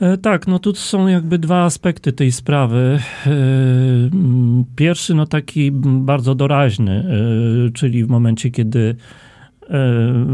E, 0.00 0.16
tak, 0.16 0.46
no 0.46 0.58
tu 0.58 0.74
są 0.74 1.08
jakby 1.08 1.38
dwa 1.38 1.64
aspekty 1.64 2.12
tej 2.12 2.32
sprawy. 2.32 2.98
E, 3.26 3.30
pierwszy, 4.76 5.14
no 5.14 5.26
taki 5.26 5.70
bardzo 5.82 6.34
doraźny, 6.34 7.04
e, 7.68 7.70
czyli 7.72 8.04
w 8.04 8.08
momencie, 8.08 8.50
kiedy 8.50 8.96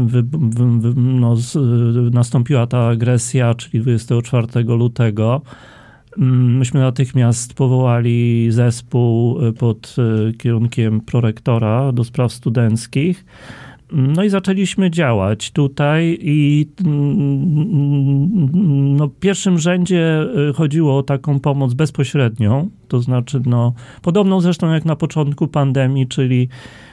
wy, 0.05 0.23
wy, 0.23 0.93
no, 0.95 1.35
nastąpiła 2.11 2.67
ta 2.67 2.87
agresja, 2.87 3.53
czyli 3.53 3.81
24 3.81 4.63
lutego, 4.63 5.41
myśmy 6.17 6.79
natychmiast 6.79 7.53
powołali 7.53 8.47
zespół 8.51 9.39
pod 9.59 9.95
kierunkiem 10.37 11.01
prorektora 11.01 11.91
do 11.91 12.03
spraw 12.03 12.33
studenckich. 12.33 13.25
No 13.91 14.23
i 14.23 14.29
zaczęliśmy 14.29 14.91
działać 14.91 15.51
tutaj 15.51 16.17
i 16.21 16.67
no, 18.97 19.07
w 19.07 19.19
pierwszym 19.19 19.59
rzędzie 19.59 20.25
y, 20.49 20.53
chodziło 20.53 20.97
o 20.97 21.03
taką 21.03 21.39
pomoc 21.39 21.73
bezpośrednią, 21.73 22.69
to 22.87 22.99
znaczy 22.99 23.41
no, 23.45 23.73
podobną 24.01 24.41
zresztą 24.41 24.71
jak 24.73 24.85
na 24.85 24.95
początku 24.95 25.47
pandemii, 25.47 26.07
czyli 26.07 26.43
y, 26.43 26.86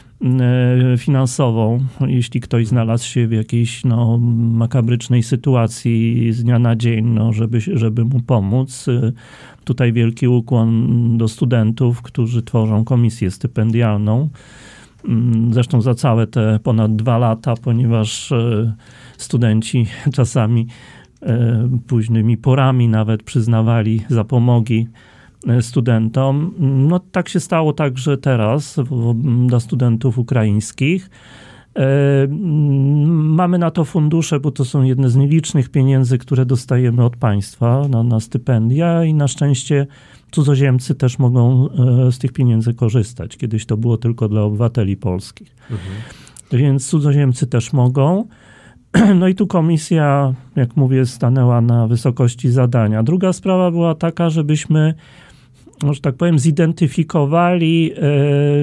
finansową, 0.98 1.78
jeśli 2.06 2.40
ktoś 2.40 2.66
znalazł 2.66 3.06
się 3.06 3.26
w 3.26 3.32
jakiejś 3.32 3.84
no, 3.84 4.18
makabrycznej 4.52 5.22
sytuacji 5.22 6.32
z 6.32 6.44
dnia 6.44 6.58
na 6.58 6.76
dzień, 6.76 7.04
no, 7.04 7.32
żeby, 7.32 7.60
żeby 7.60 8.04
mu 8.04 8.20
pomóc. 8.20 8.88
Y, 8.88 9.12
tutaj 9.64 9.92
wielki 9.92 10.28
ukłon 10.28 11.18
do 11.18 11.28
studentów, 11.28 12.02
którzy 12.02 12.42
tworzą 12.42 12.84
komisję 12.84 13.30
stypendialną. 13.30 14.28
Mm, 15.04 15.54
zresztą 15.54 15.80
za 15.80 15.94
całe 15.94 16.26
te 16.26 16.58
ponad 16.62 16.96
dwa 16.96 17.18
lata, 17.18 17.54
ponieważ 17.62 18.32
e, 18.32 18.74
studenci 19.18 19.86
czasami 20.16 20.66
e, 21.22 21.68
późnymi 21.86 22.36
porami 22.36 22.88
nawet 22.88 23.22
przyznawali 23.22 24.02
zapomogi 24.08 24.88
e, 24.88 25.13
studentom. 25.60 26.54
No 26.58 26.98
tak 26.98 27.28
się 27.28 27.40
stało 27.40 27.72
także 27.72 28.18
teraz 28.18 28.76
dla 29.46 29.60
studentów 29.60 30.18
ukraińskich. 30.18 31.10
Mamy 33.08 33.58
na 33.58 33.70
to 33.70 33.84
fundusze, 33.84 34.40
bo 34.40 34.50
to 34.50 34.64
są 34.64 34.82
jedne 34.82 35.08
z 35.08 35.16
nielicznych 35.16 35.68
pieniędzy, 35.68 36.18
które 36.18 36.46
dostajemy 36.46 37.04
od 37.04 37.16
państwa 37.16 37.88
na, 37.88 38.02
na 38.02 38.20
stypendia 38.20 39.04
i 39.04 39.14
na 39.14 39.28
szczęście 39.28 39.86
cudzoziemcy 40.30 40.94
też 40.94 41.18
mogą 41.18 41.68
e, 42.08 42.12
z 42.12 42.18
tych 42.18 42.32
pieniędzy 42.32 42.74
korzystać. 42.74 43.36
Kiedyś 43.36 43.66
to 43.66 43.76
było 43.76 43.96
tylko 43.96 44.28
dla 44.28 44.42
obywateli 44.42 44.96
polskich. 44.96 45.56
Mhm. 45.70 45.94
Więc 46.52 46.88
cudzoziemcy 46.88 47.46
też 47.46 47.72
mogą. 47.72 48.24
No 49.20 49.28
i 49.28 49.34
tu 49.34 49.46
komisja, 49.46 50.34
jak 50.56 50.76
mówię, 50.76 51.06
stanęła 51.06 51.60
na 51.60 51.86
wysokości 51.86 52.50
zadania. 52.50 53.02
Druga 53.02 53.32
sprawa 53.32 53.70
była 53.70 53.94
taka, 53.94 54.30
żebyśmy, 54.30 54.94
że 55.92 56.00
tak 56.00 56.14
powiem, 56.14 56.38
zidentyfikowali, 56.38 57.92
e, 57.92 58.00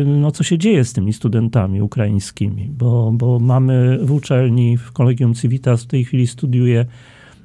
no, 0.06 0.32
co 0.32 0.44
się 0.44 0.58
dzieje 0.58 0.84
z 0.84 0.94
tymi 0.94 1.13
studentami 1.13 1.82
ukraińskimi, 1.82 2.70
bo, 2.77 3.12
bo 3.13 3.39
mamy 3.39 4.00
w 4.01 4.12
uczelni, 4.12 4.77
w 4.77 4.91
Kolegium 4.91 5.34
Civitas 5.34 5.84
w 5.84 5.88
tej 5.88 6.06
chwili 6.06 6.27
studiuje 6.27 6.86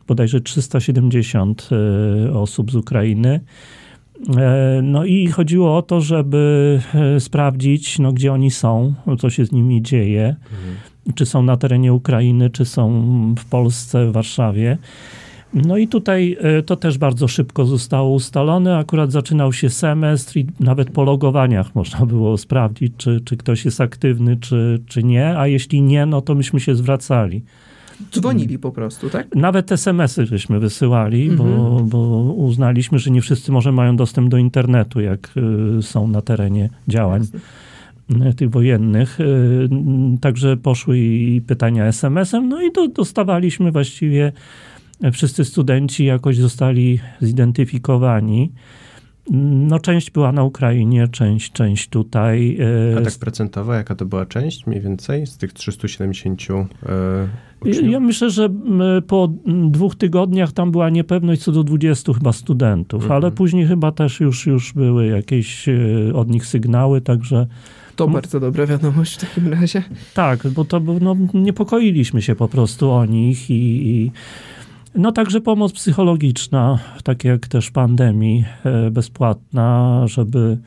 bodajże 0.08 0.40
370 0.40 1.68
e, 1.72 2.32
osób 2.32 2.72
z 2.72 2.74
Ukrainy. 2.74 3.40
E, 4.36 4.80
no 4.82 5.04
i 5.04 5.26
chodziło 5.26 5.76
o 5.76 5.82
to, 5.82 6.00
żeby 6.00 6.80
sprawdzić, 7.18 7.98
no, 7.98 8.12
gdzie 8.12 8.32
oni 8.32 8.50
są, 8.50 8.94
co 9.18 9.30
się 9.30 9.46
z 9.46 9.52
nimi 9.52 9.82
dzieje, 9.82 10.36
mhm. 10.52 11.14
czy 11.14 11.26
są 11.26 11.42
na 11.42 11.56
terenie 11.56 11.92
Ukrainy, 11.92 12.50
czy 12.50 12.64
są 12.64 13.04
w 13.38 13.44
Polsce, 13.44 14.06
w 14.06 14.12
Warszawie. 14.12 14.78
No 15.54 15.76
i 15.76 15.88
tutaj 15.88 16.36
e, 16.40 16.62
to 16.62 16.76
też 16.76 16.98
bardzo 16.98 17.28
szybko 17.28 17.64
zostało 17.64 18.10
ustalone. 18.10 18.78
Akurat 18.78 19.12
zaczynał 19.12 19.52
się 19.52 19.70
semestr 19.70 20.36
i 20.36 20.46
nawet 20.60 20.90
po 20.90 21.04
logowaniach 21.04 21.74
można 21.74 22.06
było 22.06 22.38
sprawdzić, 22.38 22.92
czy, 22.96 23.20
czy 23.24 23.36
ktoś 23.36 23.64
jest 23.64 23.80
aktywny, 23.80 24.36
czy, 24.36 24.82
czy 24.86 25.02
nie. 25.02 25.38
A 25.38 25.46
jeśli 25.46 25.82
nie, 25.82 26.06
no 26.06 26.20
to 26.20 26.34
myśmy 26.34 26.60
się 26.60 26.74
zwracali 26.74 27.42
dzwonili 28.12 28.58
po 28.58 28.72
prostu, 28.72 29.10
tak? 29.10 29.34
Nawet 29.34 29.72
SMS-y 29.72 30.26
żeśmy 30.26 30.60
wysyłali, 30.60 31.30
bo, 31.30 31.44
Mhm. 31.44 31.88
bo 31.88 31.98
uznaliśmy, 32.36 32.98
że 32.98 33.10
nie 33.10 33.20
wszyscy 33.20 33.52
może 33.52 33.72
mają 33.72 33.96
dostęp 33.96 34.28
do 34.28 34.38
internetu, 34.38 35.00
jak 35.00 35.30
y, 35.78 35.82
są 35.82 36.08
na 36.08 36.22
terenie 36.22 36.68
działań 36.88 37.22
y, 38.30 38.34
tych 38.34 38.50
wojennych. 38.50 39.18
Także 40.20 40.56
poszły 40.56 40.98
i 40.98 41.40
pytania 41.40 41.84
SMS-em, 41.84 42.48
no 42.48 42.62
i 42.62 42.72
do, 42.72 42.88
dostawaliśmy 42.88 43.72
właściwie, 43.72 44.26
e, 44.26 44.32
wszyscy 45.12 45.44
studenci 45.44 46.04
jakoś 46.04 46.36
zostali 46.36 46.98
zidentyfikowani. 47.20 48.52
No 49.30 49.78
część 49.78 50.10
była 50.10 50.32
na 50.32 50.42
Ukrainie, 50.44 51.08
część, 51.08 51.52
część 51.52 51.88
tutaj. 51.88 52.58
e, 52.94 52.98
A 52.98 53.02
tak 53.02 53.14
procentowo, 53.20 53.74
jaka 53.74 53.94
to 53.94 54.06
była 54.06 54.26
część 54.26 54.66
mniej 54.66 54.80
więcej 54.80 55.26
z 55.26 55.36
tych 55.36 55.52
370 55.52 56.42
e, 56.82 57.28
uczniów? 57.60 57.92
Ja 57.92 58.00
myślę, 58.00 58.30
że 58.30 58.48
po 59.06 59.28
dwóch 59.70 59.94
tygodniach 59.96 60.52
tam 60.52 60.70
była 60.72 60.90
niepewność 60.90 61.42
co 61.42 61.52
do 61.52 61.64
20 61.64 62.12
chyba 62.12 62.32
studentów, 62.32 63.02
Mhm. 63.02 63.22
ale 63.22 63.32
później 63.32 63.66
chyba 63.66 63.92
też 63.92 64.20
już, 64.20 64.46
już 64.46 64.72
były 64.72 65.06
jakieś 65.06 65.68
e, 65.68 65.74
od 66.14 66.30
nich 66.30 66.46
sygnały, 66.46 67.00
także 67.00 67.46
To 67.96 68.08
bardzo 68.08 68.40
dobra 68.40 68.66
wiadomość 68.66 69.14
w 69.16 69.20
takim 69.20 69.48
razie. 69.52 69.82
tak, 70.14 70.48
bo 70.48 70.64
to 70.64 70.80
no, 71.00 71.16
niepokoiliśmy 71.34 72.22
się 72.22 72.34
po 72.34 72.48
prostu 72.48 72.90
o 72.90 73.04
nich 73.06 73.50
i, 73.50 73.88
i 73.88 74.12
no 74.96 75.12
także 75.12 75.40
pomoc 75.40 75.72
psychologiczna, 75.72 76.78
tak 77.04 77.24
jak 77.24 77.48
też 77.48 77.70
pandemii, 77.70 78.44
e, 78.64 78.90
bezpłatna, 78.90 80.02
żeby 80.06 80.58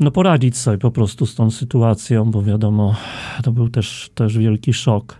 no 0.00 0.10
poradzić 0.10 0.56
sobie 0.56 0.78
po 0.78 0.90
prostu 0.90 1.26
z 1.26 1.34
tą 1.34 1.50
sytuacją, 1.50 2.30
bo 2.30 2.42
wiadomo, 2.42 2.94
to 3.42 3.52
był 3.52 3.68
też, 3.68 4.10
też 4.14 4.38
wielki 4.38 4.72
szok. 4.72 5.16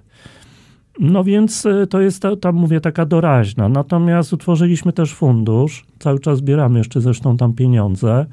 No 1.00 1.24
więc 1.24 1.66
e, 1.66 1.86
to 1.86 2.00
jest, 2.00 2.22
ta, 2.22 2.36
tam 2.36 2.54
mówię, 2.54 2.80
taka 2.80 3.06
doraźna. 3.06 3.68
Natomiast 3.68 4.32
utworzyliśmy 4.32 4.92
też 4.92 5.14
fundusz, 5.14 5.86
cały 5.98 6.18
czas 6.18 6.38
zbieramy 6.38 6.78
jeszcze 6.78 7.00
zresztą 7.00 7.36
tam 7.36 7.52
pieniądze. 7.52 8.26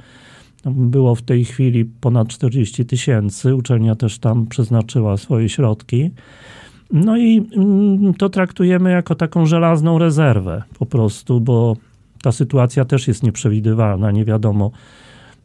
Było 0.65 1.15
w 1.15 1.21
tej 1.21 1.45
chwili 1.45 1.85
ponad 1.85 2.27
40 2.27 2.85
tysięcy, 2.85 3.55
uczelnia 3.55 3.95
też 3.95 4.19
tam 4.19 4.47
przeznaczyła 4.47 5.17
swoje 5.17 5.49
środki. 5.49 6.11
No 6.91 7.17
i 7.17 7.47
mm, 7.55 8.13
to 8.13 8.29
traktujemy 8.29 8.91
jako 8.91 9.15
taką 9.15 9.45
żelazną 9.45 9.99
rezerwę 9.99 10.63
po 10.79 10.85
prostu, 10.85 11.41
bo 11.41 11.75
ta 12.21 12.31
sytuacja 12.31 12.85
też 12.85 13.07
jest 13.07 13.23
nieprzewidywalna, 13.23 14.11
nie 14.11 14.25
wiadomo, 14.25 14.71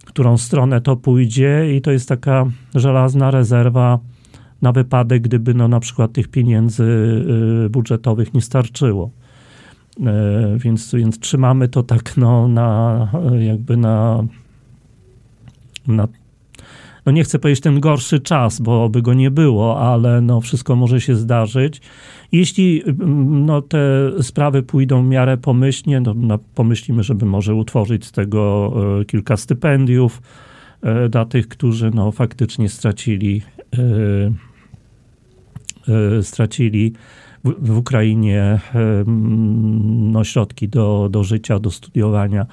którą 0.04 0.38
stronę 0.38 0.80
to 0.80 0.96
pójdzie 0.96 1.76
i 1.76 1.80
to 1.80 1.90
jest 1.90 2.08
taka 2.08 2.46
żelazna 2.75 3.30
rezerwa 3.30 3.99
na 4.62 4.72
wypadek, 4.72 5.22
gdyby 5.22 5.54
no, 5.54 5.68
na 5.68 5.80
przykład 5.80 6.12
tych 6.12 6.28
pieniędzy 6.28 6.84
y, 7.66 7.70
budżetowych 7.70 8.34
nie 8.34 8.40
starczyło. 8.40 9.11
E, 10.00 10.58
Więc, 10.58 10.94
więc 10.94 11.18
trzymamy 11.18 11.68
to 11.68 11.82
tak 11.82 12.16
no, 12.16 12.49
na, 12.49 13.08
jakby 13.38 13.76
na, 13.76 14.25
na 15.87 16.08
no 17.06 17.12
nie 17.12 17.25
chcę 17.25 17.38
powiedzieć 17.38 17.62
ten 17.62 17.80
gorszy 17.80 18.21
czas, 18.21 18.61
bo 18.61 18.88
by 18.88 19.02
go 19.02 19.14
nie 19.14 19.30
było, 19.30 19.80
ale 19.80 20.21
no 20.21 20.40
wszystko 20.40 20.76
może 20.76 21.00
się 21.00 21.16
zdarzyć. 21.16 21.80
Jeśli 22.32 22.82
mm, 22.87 23.47
no, 23.47 23.62
te 23.62 23.78
sprawy 24.23 24.62
pójdą 24.62 25.02
w 25.02 25.06
miarę 25.06 25.37
pomyślnie, 25.37 26.00
no, 26.00 26.14
no, 26.16 26.38
pomyślimy, 26.54 27.02
żeby 27.02 27.26
może 27.26 27.54
utworzyć 27.54 28.04
z 28.04 28.12
tego 28.12 28.73
e, 29.00 29.04
kilka 29.04 29.37
stypendiów 29.37 30.23
e, 30.82 31.09
dla 31.09 31.25
tych, 31.25 31.49
którzy 31.49 31.90
no, 31.94 32.12
faktycznie 32.12 32.68
stracili, 32.68 33.42
e, 35.88 36.23
stracili 36.23 36.92
w, 37.44 37.76
Ukrainie 37.76 38.61
no, 39.87 40.25
środki 40.25 40.68
do, 40.68 41.09
do 41.11 41.25
życia, 41.25 41.59
do 41.59 41.71
studiowania 41.71 42.47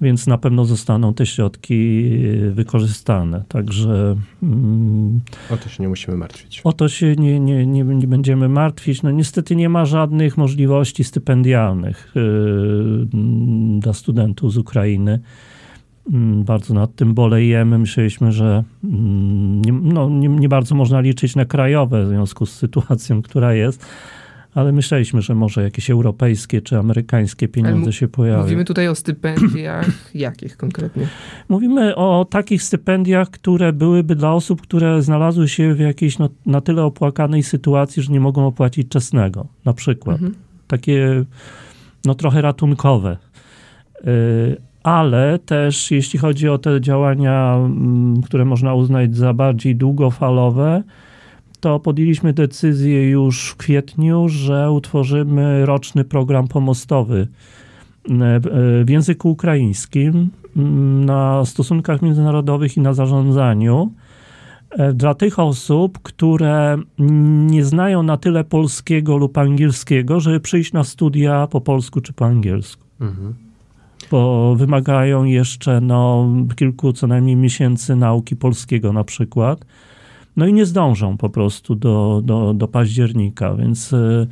więc 0.00 0.26
na 0.26 0.38
pewno 0.38 0.64
zostaną 0.64 1.14
te 1.14 1.26
środki 1.26 2.04
e, 2.48 2.50
wykorzystane. 2.50 3.44
Także 3.48 4.16
mm, 4.42 5.20
O 5.50 5.56
to 5.56 5.68
się 5.68 5.82
nie 5.82 5.88
musimy 5.88 6.16
martwić. 6.16 6.60
o 6.64 6.72
to 6.72 6.88
się 6.88 7.16
nie, 7.16 7.40
nie, 7.40 7.66
nie, 7.66 7.84
nie 7.84 8.06
będziemy 8.06 8.48
martwić. 8.48 9.02
No 9.02 9.10
niestety 9.10 9.56
nie 9.56 9.68
ma 9.68 9.84
żadnych 9.84 10.36
możliwości 10.36 11.04
stypendialnych 11.04 12.12
yy, 12.14 13.06
dla 13.80 13.92
studentów 13.92 14.52
z 14.52 14.56
Ukrainy. 14.56 15.20
Mm, 16.12 16.44
Bardzo 16.44 16.74
nad 16.74 16.94
tym 16.94 17.14
bolejemy. 17.14 17.78
Myśleliśmy, 17.78 18.32
że 18.32 18.64
mm, 18.84 19.62
nie, 19.62 19.72
no, 19.72 20.08
nie, 20.10 20.28
nie 20.28 20.48
bardzo 20.48 20.74
można 20.74 21.00
liczyć 21.00 21.36
na 21.36 21.44
krajowe 21.44 22.04
w 22.04 22.08
związku 22.08 22.46
z 22.46 22.52
sytuacją, 22.52 23.22
która 23.22 23.54
jest, 23.54 23.86
ale 24.58 24.72
myśleliśmy, 24.72 25.22
że 25.22 25.34
może 25.34 25.62
jakieś 25.62 25.90
europejskie 25.90 26.62
czy 26.62 26.78
amerykańskie 26.78 27.48
pieniądze 27.48 27.92
się 27.92 28.08
pojawią. 28.08 28.42
Mówimy 28.42 28.64
tutaj 28.64 28.88
o 28.88 28.94
stypendiach 28.94 29.86
jakich 30.14 30.56
konkretnie? 30.56 31.06
Mówimy 31.48 31.96
o 31.96 32.26
takich 32.30 32.62
stypendiach, 32.62 33.30
które 33.30 33.72
byłyby 33.72 34.16
dla 34.16 34.32
osób, 34.32 34.62
które 34.62 35.02
znalazły 35.02 35.48
się 35.48 35.74
w 35.74 35.80
jakiejś 35.80 36.18
no, 36.18 36.28
na 36.46 36.60
tyle 36.60 36.84
opłakanej 36.84 37.42
sytuacji, 37.42 38.02
że 38.02 38.12
nie 38.12 38.20
mogą 38.20 38.46
opłacić 38.46 38.88
czesnego, 38.88 39.46
na 39.64 39.72
przykład. 39.72 40.16
Mhm. 40.16 40.34
Takie 40.66 41.24
no 42.04 42.14
trochę 42.14 42.42
ratunkowe. 42.42 43.16
Y, 44.06 44.56
Ale 44.82 45.38
też 45.38 45.90
jeśli 45.90 46.18
chodzi 46.18 46.48
o 46.48 46.58
te 46.58 46.80
działania, 46.80 47.54
mm, 47.56 48.22
które 48.22 48.44
można 48.44 48.74
uznać 48.74 49.16
za 49.16 49.34
bardziej 49.34 49.76
długofalowe, 49.76 50.82
to 51.60 51.80
podjęliśmy 51.80 52.32
decyzję 52.32 53.10
już 53.10 53.50
w 53.50 53.56
kwietniu, 53.56 54.28
że 54.28 54.70
utworzymy 54.70 55.66
roczny 55.66 56.04
program 56.04 56.48
pomostowy 56.48 57.28
e, 58.10 58.14
e, 58.14 58.40
w 58.84 58.88
języku 58.88 59.30
ukraińskim 59.30 60.30
mm, 60.56 61.04
na 61.04 61.44
stosunkach 61.44 62.02
międzynarodowych 62.02 62.76
i 62.76 62.80
na 62.80 62.94
zarządzaniu 62.94 63.92
e, 64.70 64.92
dla 64.92 65.14
tych 65.14 65.38
osób, 65.38 65.98
które 66.02 66.78
nie 67.48 67.64
znają 67.64 68.02
na 68.02 68.16
tyle 68.16 68.44
polskiego 68.44 69.16
lub 69.16 69.38
angielskiego, 69.38 70.20
żeby 70.20 70.40
przyjść 70.40 70.72
na 70.72 70.84
studia 70.84 71.46
po 71.46 71.60
polsku 71.60 72.00
czy 72.00 72.12
po 72.12 72.26
angielsku. 72.26 72.84
Mhm. 73.00 73.34
Bo 74.10 74.54
wymagają 74.56 75.24
jeszcze 75.24 75.80
no, 75.80 76.28
kilku 76.56 76.92
co 76.92 77.06
najmniej 77.06 77.36
miesięcy 77.36 77.96
nauki 77.96 78.36
polskiego 78.36 78.92
na 78.92 79.04
przykład. 79.04 79.64
No 80.38 80.46
i 80.46 80.52
nie 80.52 80.66
zdążą 80.66 81.16
po 81.16 81.30
prostu 81.30 81.74
do, 81.74 82.22
do, 82.24 82.54
do 82.54 82.68
października, 82.68 83.54
więc 83.54 83.92
e, 83.92 84.26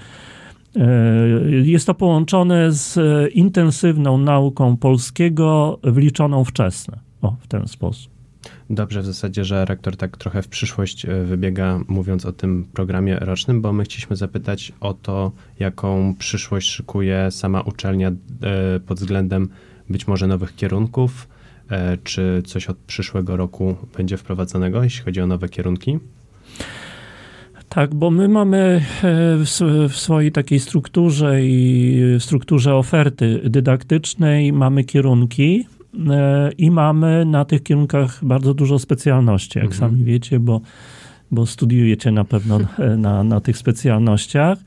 e, 0.77 1.51
jest 1.51 1.87
to 1.87 1.95
połączone 1.95 2.73
z 2.73 2.99
intensywną 3.35 4.19
nauką 4.19 4.77
polskiego 4.77 5.79
wliczoną 5.85 6.45
wczesne. 6.45 6.99
O, 7.23 7.37
w 7.41 7.47
ten 7.47 7.69
sposób. 7.69 8.13
Dobrze 8.71 9.03
w 9.03 9.07
zasadzie, 9.07 9.45
że 9.45 9.65
rektor 9.65 9.97
tak 9.97 10.17
trochę 10.17 10.43
w 10.43 10.49
przyszłość 10.49 11.05
e, 11.07 11.25
wybiega, 11.25 11.81
mówiąc 11.89 12.27
o 12.27 12.33
tym 12.33 12.67
programie 12.73 13.19
rocznym, 13.19 13.63
bo 13.63 13.73
my 13.73 13.85
chcieliśmy 13.85 14.17
zapytać 14.17 14.73
o 14.81 14.95
to, 14.95 15.33
jaką 15.59 16.15
przyszłość 16.19 16.71
szykuje 16.71 17.31
sama 17.31 17.61
uczelnia 17.61 18.13
pod 18.87 18.99
względem 18.99 19.49
być 19.91 20.09
może 20.09 20.27
nowych 20.27 20.57
kierunków, 20.57 21.29
czy 22.05 22.43
coś 22.47 22.67
od 22.67 22.77
przyszłego 22.77 23.37
roku 23.37 23.77
będzie 23.97 24.17
wprowadzonego, 24.17 24.85
jeśli 24.85 25.05
chodzi 25.05 25.21
o 25.21 25.27
nowe 25.27 25.49
kierunki. 25.49 25.99
Tak, 27.69 27.95
bo 27.95 28.11
my 28.11 28.29
mamy 28.29 28.59
e, 28.59 28.81
w, 29.89 29.97
swojej 29.97 30.33
takiej 30.33 30.61
strukturze 30.61 31.45
i 31.45 32.01
w 32.19 32.25
strukturze 32.25 32.75
oferty 32.75 33.41
dydaktycznej 33.45 34.53
mamy 34.53 34.85
kierunki 34.85 35.67
e, 36.11 36.51
i 36.59 36.71
mamy 36.71 37.25
na 37.25 37.45
tych 37.45 37.63
kierunkach 37.63 38.25
bardzo 38.25 38.55
dużo 38.55 38.79
specjalności, 38.79 39.59
jak 39.59 39.67
Mhm. 39.73 39.81
sami 39.81 40.05
wiecie, 40.05 40.41
bo, 40.41 40.61
bo 41.31 41.47
studiujecie 41.47 42.13
na 42.13 42.25
pewno 42.25 42.59
e, 42.79 42.97
na, 42.97 43.25
na 43.25 43.41
tych 43.41 43.57
specjalnościach. 43.59 44.59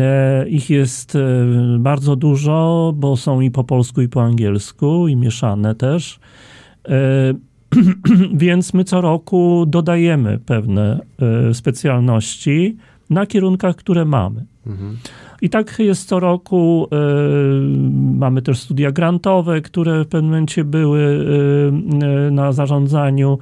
E, 0.00 0.48
Ich 0.48 0.70
jest 0.70 1.16
e, 1.16 1.18
bardzo 1.78 2.16
dużo, 2.16 2.92
bo 2.96 3.16
są 3.16 3.40
i 3.40 3.50
po 3.50 3.64
polsku, 3.64 4.02
i 4.02 4.08
po 4.08 4.22
angielsku, 4.22 5.08
i 5.08 5.16
mieszane 5.16 5.74
też. 5.74 6.20
E, 6.88 7.34
Więc 8.34 8.74
my 8.74 8.84
co 8.84 9.00
roku 9.00 9.64
dodajemy 9.68 10.38
pewne 10.38 11.00
specjalności 11.52 12.76
na 13.10 13.26
kierunkach, 13.26 13.76
które 13.76 14.04
mamy. 14.04 14.44
Mhm. 14.66 14.96
I 15.42 15.50
tak 15.50 15.78
jest 15.78 16.08
co 16.08 16.20
roku. 16.20 16.88
Mamy 18.14 18.42
też 18.42 18.58
studia 18.58 18.90
grantowe, 18.92 19.60
które 19.60 20.04
w 20.04 20.08
pewnym 20.08 20.30
momencie 20.30 20.64
były 20.64 21.26
na 22.30 22.52
zarządzaniu. 22.52 23.38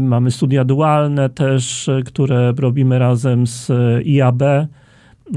Mamy 0.00 0.30
studia 0.30 0.64
dualne 0.64 1.28
też, 1.28 1.90
które 2.04 2.52
robimy 2.58 2.98
razem 2.98 3.46
z 3.46 3.70
IAB. 4.06 4.42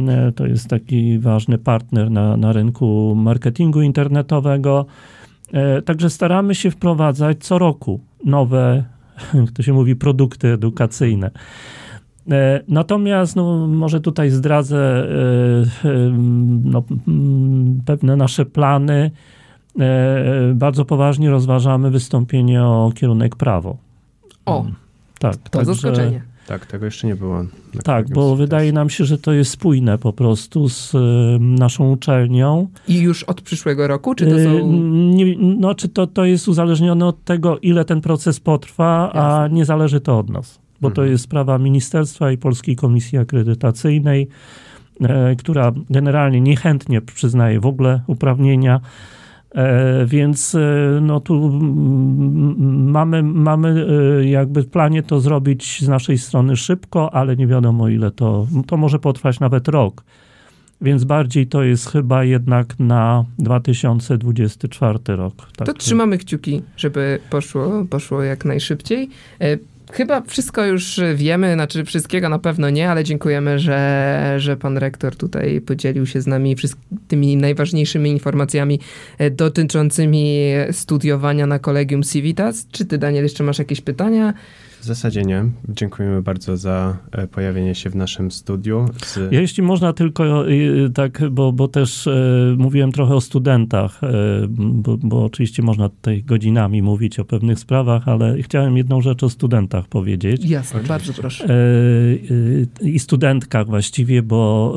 E, 0.08 0.32
To 0.32 0.46
jest 0.46 0.68
taki 0.68 1.20
ważny 1.20 1.58
partner 1.58 2.12
na, 2.12 2.38
na 2.38 2.54
rynku 2.54 3.16
marketingu 3.16 3.82
internetowego. 3.82 4.86
E, 5.54 5.82
Także 5.82 6.10
staramy 6.10 6.56
się 6.56 6.72
wprowadzać 6.72 7.38
co 7.40 7.58
roku 7.58 8.00
nowe, 8.26 8.84
jak 9.34 9.52
to 9.56 9.64
się 9.64 9.74
mówi, 9.74 9.96
produkty 9.96 10.48
edukacyjne. 10.48 11.32
E, 12.32 12.62
natomiast 12.68 13.36
no, 13.36 13.68
może 13.68 14.02
tutaj 14.02 14.30
zdradzę 14.30 15.08
no, 16.64 16.84
mm, 17.08 17.82
pewne 17.86 18.16
nasze 18.16 18.46
plany. 18.46 19.12
Bardzo 20.54 20.86
poważnie 20.86 21.30
rozważamy 21.30 21.92
wystąpienie 21.92 22.64
o 22.64 22.92
kierunek 22.96 23.36
prawo. 23.36 23.78
O, 24.46 24.66
tak. 25.20 25.38
To 25.38 25.50
także, 25.50 25.74
zaskoczenie. 25.74 26.22
Tak, 26.48 26.66
tego 26.66 26.86
jeszcze 26.86 27.08
nie 27.08 27.16
było. 27.16 27.46
Tak, 27.84 28.10
bo 28.10 28.36
wydaje 28.36 28.72
nam 28.72 28.90
się, 28.90 29.06
że 29.06 29.18
to 29.18 29.34
jest 29.34 29.52
spójne 29.52 29.98
po 29.98 30.14
prostu 30.14 30.70
z 30.70 30.94
naszą 31.40 31.92
uczelnią. 31.92 32.68
I 32.88 33.00
już 33.00 33.24
od 33.24 33.42
przyszłego 33.42 33.88
roku? 33.88 34.16
Czy 34.16 34.26
to 34.26 34.40
są... 34.40 34.74
Nie, 35.14 35.36
no, 35.38 35.76
czy 35.76 35.90
to, 35.90 36.08
to 36.08 36.26
jest 36.26 36.48
uzależnione 36.48 37.06
od 37.06 37.24
tego, 37.24 37.60
ile 37.60 37.86
ten 37.86 38.02
proces 38.02 38.40
potrwa, 38.40 39.12
Jasne. 39.16 39.22
a 39.22 39.48
nie 39.48 39.66
zależy 39.66 40.02
to 40.02 40.20
od 40.20 40.30
nas 40.30 40.60
bo 40.82 40.92
to 40.92 41.02
mhm. 41.02 41.12
jest 41.12 41.24
sprawa 41.24 41.58
ministerstwa 41.58 42.32
i 42.32 42.38
Polskiej 42.38 42.76
Komisji 42.76 43.18
Akredytacyjnej, 43.18 44.28
e, 45.02 45.36
która 45.36 45.72
generalnie 45.90 46.42
niechętnie 46.42 47.02
przyznaje 47.02 47.60
w 47.60 47.66
ogóle 47.66 48.02
uprawnienia. 48.08 48.82
E, 49.56 50.06
więc 50.06 50.56
e, 50.56 51.00
no 51.02 51.20
tu 51.20 51.60
mamy, 52.68 53.24
mamy 53.24 53.88
jakby 54.26 54.62
w 54.62 54.70
planie 54.70 55.04
to 55.04 55.20
zrobić 55.20 55.82
z 55.82 55.88
naszej 55.88 56.18
strony 56.18 56.56
szybko, 56.56 57.14
ale 57.14 57.36
nie 57.36 57.48
wiadomo 57.48 57.90
ile 57.90 58.12
to, 58.12 58.48
to 58.68 58.78
może 58.78 59.00
potrwać 59.00 59.40
nawet 59.40 59.68
rok. 59.68 60.04
Więc 60.82 61.04
bardziej 61.04 61.48
to 61.48 61.64
jest 61.64 61.90
chyba 61.90 62.24
jednak 62.24 62.80
na 62.80 63.26
2024 63.40 65.00
rok. 65.08 65.34
Tak. 65.56 65.68
To 65.68 65.74
trzymamy 65.74 66.18
kciuki, 66.18 66.62
żeby 66.78 67.20
poszło, 67.30 67.86
poszło 67.90 68.24
jak 68.24 68.46
najszybciej. 68.46 69.10
Chyba 69.92 70.22
wszystko 70.22 70.66
już 70.66 71.00
wiemy, 71.16 71.54
znaczy 71.54 71.86
wszystkiego 71.86 72.30
na 72.30 72.40
pewno 72.40 72.70
nie, 72.70 72.90
ale 72.90 73.04
dziękujemy, 73.04 73.60
że, 73.60 74.36
że 74.38 74.58
pan 74.58 74.78
rektor 74.78 75.16
tutaj 75.16 75.62
podzielił 75.62 76.06
się 76.06 76.22
z 76.22 76.28
nami 76.28 76.56
tymi 77.08 77.38
najważniejszymi 77.38 78.10
informacjami 78.10 78.80
e, 79.18 79.32
dotyczącymi 79.32 80.52
studiowania 80.72 81.48
na 81.48 81.60
Kolegium 81.60 82.04
Civitas. 82.04 82.68
Czy 82.72 82.86
ty, 82.86 82.98
Daniel, 82.98 83.24
jeszcze 83.24 83.44
masz 83.44 83.60
jakieś 83.60 83.82
pytania? 83.82 84.34
W 84.88 84.90
zasadzie 84.90 85.22
nie. 85.22 85.46
Dziękujemy 85.70 86.22
bardzo 86.22 86.58
za 86.58 86.98
e, 87.12 87.28
pojawienie 87.28 87.76
się 87.76 87.90
w 87.90 87.96
naszym 87.96 88.32
studiu. 88.32 88.86
Z... 89.06 89.32
Ja 89.32 89.42
jeśli 89.42 89.64
można 89.64 89.94
tylko 89.94 90.50
e, 90.50 90.54
tak, 90.94 91.30
bo, 91.30 91.52
bo 91.52 91.68
też 91.68 92.08
e, 92.08 92.56
mówiłem 92.58 92.92
trochę 92.92 93.16
o 93.16 93.22
studentach, 93.22 94.04
e, 94.04 94.08
bo, 94.50 94.98
bo, 94.98 95.26
oczywiście 95.26 95.64
można 95.64 95.90
tutaj 95.90 96.24
godzinami 96.24 96.82
mówić 96.82 97.20
o 97.20 97.26
pewnych 97.26 97.60
sprawach, 97.60 98.08
ale 98.08 98.42
chciałem 98.42 98.78
jedną 98.78 99.02
rzecz 99.02 99.24
o 99.24 99.30
studentach 99.30 99.88
powiedzieć. 99.88 100.46
Jasne, 100.46 100.60
oczywiście. 100.60 100.90
bardzo 100.90 101.14
proszę. 101.14 101.46
E, 101.46 101.50
e, 102.86 102.90
I 102.90 103.00
studentkach 103.00 103.68
właściwie, 103.68 104.22
bo 104.22 104.76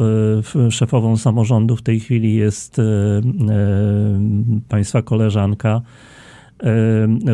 szefową 0.71 1.17
samorządu 1.17 1.77
w 1.77 1.83
tej 1.83 2.01
chwili 2.01 2.35
jest 2.35 2.77
państwa 4.69 5.03
koleżanka 5.03 5.81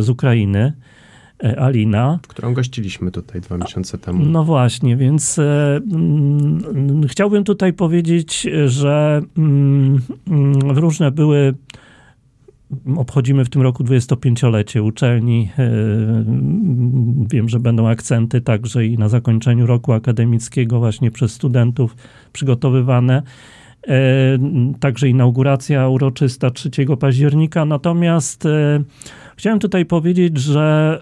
z 0.01 0.09
Ukrainy. 0.09 0.73
E, 1.45 1.61
Alina. 1.61 2.19
Którą 2.29 2.55
gościliśmy 2.55 3.11
tutaj 3.11 3.41
dwa 3.41 3.59
miesiące 3.59 3.99
temu. 3.99 4.25
No 4.25 4.45
właśnie, 4.45 4.97
więc 4.97 5.39
e, 5.39 5.81
mm, 5.93 7.09
chciałbym 7.09 7.45
tutaj 7.45 7.73
powiedzieć, 7.73 8.47
że 8.67 9.23
mm, 9.37 10.01
mm 10.29 10.79
różne 10.79 11.11
były 11.11 11.55
Obchodzimy 12.97 13.45
w 13.45 13.49
tym 13.49 13.63
roku 13.63 13.85
25-lecie 13.85 14.83
uczelni. 14.83 15.51
E, 15.59 15.71
wiem, 17.31 17.49
że 17.49 17.61
będą 17.61 17.89
akcenty 17.89 18.41
także 18.41 18.87
i 18.87 18.99
na 18.99 19.09
zakończeniu 19.09 19.67
roku 19.67 19.93
akademickiego, 19.93 20.79
właśnie 20.79 21.11
przez 21.11 21.33
studentów 21.33 21.97
przygotowywane. 22.33 23.23
E, 23.89 24.39
także 24.81 25.09
inauguracja 25.09 25.89
uroczysta 25.89 26.51
3 26.51 26.71
października. 27.01 27.65
Natomiast 27.65 28.49
Chciałem 29.37 29.59
tutaj 29.59 29.87
powiedzieć, 29.87 30.39
że 30.39 31.01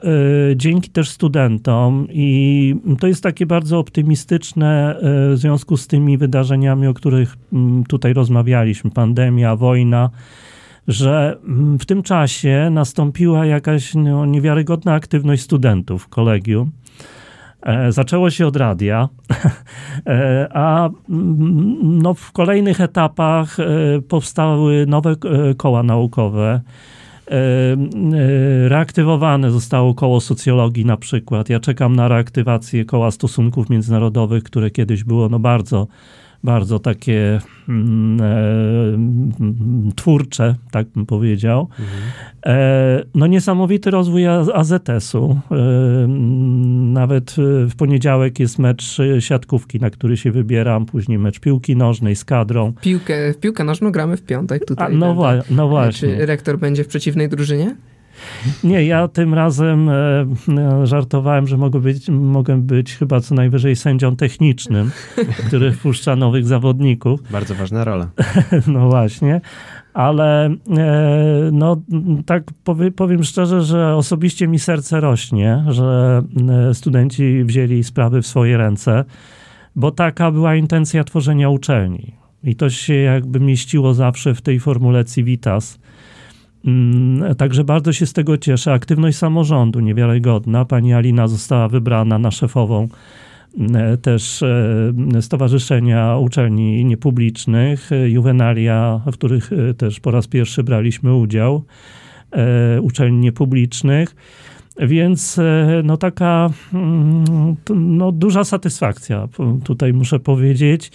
y, 0.52 0.56
dzięki 0.56 0.90
też 0.90 1.10
studentom 1.10 2.06
i 2.10 2.76
to 3.00 3.06
jest 3.06 3.22
takie 3.22 3.46
bardzo 3.46 3.78
optymistyczne 3.78 4.96
w 5.02 5.32
związku 5.34 5.76
z 5.76 5.86
tymi 5.86 6.18
wydarzeniami, 6.18 6.86
o 6.86 6.94
których 6.94 7.36
y, 7.52 7.56
tutaj 7.88 8.12
rozmawialiśmy, 8.12 8.90
pandemia, 8.90 9.56
wojna, 9.56 10.10
że 10.88 11.38
mm, 11.44 11.78
w 11.78 11.86
tym 11.86 12.02
czasie 12.02 12.68
nastąpiła 12.70 13.46
jakaś 13.46 13.94
no, 13.94 14.26
niewiarygodna 14.26 14.94
aktywność 14.94 15.42
studentów 15.42 16.02
w 16.02 16.08
kolegium. 16.08 16.70
E, 17.64 17.92
zaczęło 17.92 18.30
się 18.30 18.46
od 18.46 18.56
radia, 18.56 19.08
e, 20.06 20.48
a 20.52 20.90
mm, 21.08 22.02
no, 22.02 22.14
w 22.14 22.32
kolejnych 22.32 22.80
etapach 22.80 23.60
e, 23.60 23.64
powstały 24.08 24.86
nowe 24.86 25.14
koła 25.56 25.82
naukowe. 25.82 26.60
Reaktywowane 28.68 29.50
zostało 29.50 29.94
koło 29.94 30.20
socjologii 30.20 30.84
na 30.84 30.96
przykład. 30.96 31.48
Ja 31.48 31.60
czekam 31.60 31.96
na 31.96 32.08
reaktywację 32.08 32.84
koła 32.84 33.10
stosunków 33.10 33.70
międzynarodowych, 33.70 34.42
które 34.42 34.70
kiedyś 34.70 35.04
było 35.04 35.28
no 35.28 35.38
bardzo 35.38 35.86
bardzo 36.44 36.78
takie 36.78 37.40
mm, 37.68 38.20
e, 39.88 39.94
twórcze, 39.96 40.54
tak 40.70 40.86
bym 40.88 41.06
powiedział. 41.06 41.68
Mhm. 41.70 42.02
E, 42.46 43.02
no 43.14 43.26
niesamowity 43.26 43.90
rozwój 43.90 44.26
AZS-u. 44.26 45.40
E, 45.50 45.56
nawet 46.92 47.34
w 47.68 47.76
poniedziałek 47.76 48.40
jest 48.40 48.58
mecz 48.58 48.98
siatkówki, 49.18 49.80
na 49.80 49.90
który 49.90 50.16
się 50.16 50.32
wybieram, 50.32 50.86
później 50.86 51.18
mecz 51.18 51.40
piłki 51.40 51.76
nożnej 51.76 52.16
z 52.16 52.24
kadrą. 52.24 52.72
Piłkę, 52.80 53.34
piłkę 53.40 53.64
nożną 53.64 53.92
gramy 53.92 54.16
w 54.16 54.22
piątek 54.22 54.64
tutaj. 54.66 54.94
A, 54.94 54.96
no, 54.96 55.14
wa- 55.14 55.42
no 55.50 55.68
właśnie. 55.68 56.16
Czy 56.16 56.26
rektor 56.26 56.58
będzie 56.58 56.84
w 56.84 56.88
przeciwnej 56.88 57.28
drużynie? 57.28 57.76
Nie, 58.64 58.84
ja 58.84 59.08
tym 59.08 59.34
razem 59.34 59.88
e, 59.88 59.92
e, 60.58 60.86
żartowałem, 60.86 61.46
że 61.46 61.56
mogę 61.56 61.80
być, 61.80 62.08
mogę 62.08 62.62
być 62.62 62.94
chyba 62.94 63.20
co 63.20 63.34
najwyżej 63.34 63.76
sędzią 63.76 64.16
technicznym, 64.16 64.90
który 65.46 65.72
wpuszcza 65.72 66.16
nowych 66.16 66.46
zawodników. 66.46 67.20
Bardzo 67.30 67.54
ważna 67.54 67.84
rola. 67.84 68.10
no 68.66 68.88
właśnie. 68.88 69.40
Ale 69.94 70.46
e, 70.46 71.50
no, 71.52 71.82
tak 72.26 72.44
powie, 72.64 72.90
powiem 72.90 73.24
szczerze, 73.24 73.62
że 73.62 73.94
osobiście 73.94 74.48
mi 74.48 74.58
serce 74.58 75.00
rośnie, 75.00 75.64
że 75.68 76.22
studenci 76.72 77.44
wzięli 77.44 77.84
sprawy 77.84 78.22
w 78.22 78.26
swoje 78.26 78.56
ręce, 78.56 79.04
bo 79.76 79.90
taka 79.90 80.30
była 80.30 80.54
intencja 80.54 81.04
tworzenia 81.04 81.48
uczelni. 81.48 82.12
I 82.44 82.56
to 82.56 82.70
się 82.70 82.94
jakby 82.94 83.40
mieściło 83.40 83.94
zawsze 83.94 84.34
w 84.34 84.42
tej 84.42 84.60
formule 84.60 85.04
Civitas 85.04 85.78
także 87.38 87.64
bardzo 87.64 87.92
się 87.92 88.06
z 88.06 88.12
tego 88.12 88.38
cieszę. 88.38 88.72
Aktywność 88.72 89.18
samorządu 89.18 89.80
niewiarygodna. 89.80 90.64
Pani 90.64 90.94
Alina 90.94 91.28
została 91.28 91.68
wybrana 91.68 92.18
na 92.18 92.30
szefową 92.30 92.88
mm, 93.58 93.98
też 93.98 94.42
e, 94.42 95.22
Stowarzyszenia 95.22 96.16
Uczelni 96.16 96.84
Niepublicznych, 96.84 97.92
e, 97.92 98.08
Juvenalia, 98.10 99.00
w 99.06 99.12
których 99.12 99.50
e, 99.52 99.74
też 99.74 100.00
po 100.00 100.10
raz 100.10 100.26
pierwszy 100.26 100.62
braliśmy 100.62 101.14
udział, 101.14 101.64
uczelni 102.82 103.18
niepublicznych. 103.18 104.16
Więc 104.78 105.40
no 105.84 105.96
taka 105.96 106.50
mm, 106.74 107.56
no, 107.74 108.12
duża 108.12 108.44
satysfakcja, 108.44 109.28
tutaj 109.64 109.92
muszę 109.92 110.20
powiedzieć. 110.20 110.90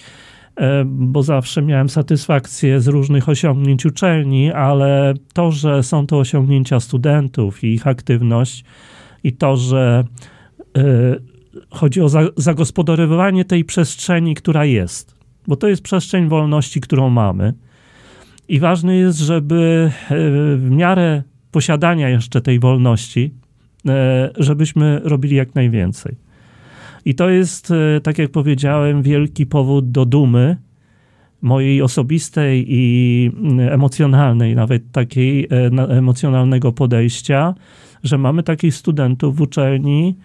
E, 0.60 0.86
bo 0.86 1.24
zawsze 1.24 1.62
miałem 1.62 1.90
satysfakcję 1.90 2.82
z 2.82 2.88
różnych 2.88 3.30
osiągnięć 3.30 3.86
uczelni, 3.86 4.52
ale 4.52 5.14
to, 5.34 5.52
że 5.52 5.84
są 5.84 6.08
to 6.08 6.20
osiągnięcia 6.20 6.80
studentów 6.80 7.64
i 7.64 7.68
ich 7.68 7.88
aktywność, 7.88 8.64
i 9.24 9.34
to, 9.34 9.58
że 9.58 10.04
e, 10.78 10.82
chodzi 11.70 12.02
o 12.02 12.10
zagospodarowanie 12.38 13.46
tej 13.46 13.66
przestrzeni, 13.66 14.36
która 14.36 14.66
jest, 14.66 15.16
bo 15.48 15.56
to 15.56 15.68
jest 15.68 15.82
przestrzeń 15.82 16.28
wolności, 16.28 16.82
którą 16.82 17.10
mamy. 17.10 17.54
I 18.48 18.60
ważne 18.60 18.96
jest, 18.96 19.20
żeby 19.20 19.92
e, 19.92 20.16
w 20.58 20.68
miarę 20.72 21.24
posiadania 21.52 22.10
jeszcze 22.10 22.42
tej 22.42 22.60
wolności, 22.60 23.34
żebyśmy 24.38 25.02
robili 25.04 25.36
jak 25.36 25.56
najwięcej. 25.56 26.16
I 27.10 27.16
to 27.16 27.30
jest, 27.30 27.72
e, 27.72 28.02
tak 28.02 28.18
jak 28.18 28.32
powiedziałem, 28.32 29.02
wielki 29.02 29.46
powód 29.46 29.92
do 29.92 30.06
dumy 30.06 30.58
mojej 31.42 31.82
osobistej 31.82 32.66
i 32.68 33.32
mm, 33.38 33.60
emocjonalnej, 33.60 34.56
nawet 34.56 34.92
takiej 34.92 35.44
e, 35.44 35.48
emocjonalnego 35.98 36.72
podejścia, 36.72 37.56
że 38.04 38.18
mamy 38.18 38.44
takich 38.44 38.76
studentów 38.76 39.36
w 39.36 39.42
uczelni, 39.42 40.16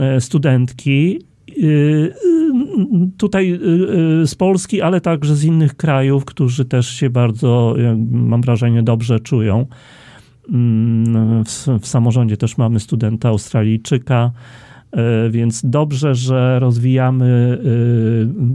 e, 0.00 0.20
studentki, 0.20 1.18
tutaj 3.16 3.58
z 4.24 4.34
Polski, 4.34 4.82
ale 4.82 5.00
także 5.00 5.36
z 5.36 5.44
innych 5.44 5.76
krajów, 5.76 6.24
którzy 6.24 6.64
też 6.64 6.88
się 6.88 7.10
bardzo, 7.10 7.76
mam 8.10 8.40
wrażenie, 8.40 8.82
dobrze 8.82 9.20
czują. 9.20 9.66
Mm, 10.48 11.44
w, 11.44 11.66
w 11.80 11.86
samorządzie 11.86 12.36
też 12.36 12.58
mamy 12.58 12.80
studenta 12.80 13.28
Australijczyka, 13.28 14.30
więc 15.30 15.62
dobrze, 15.64 16.14
że 16.14 16.58
rozwijamy, 16.60 17.58
e, 17.64 17.68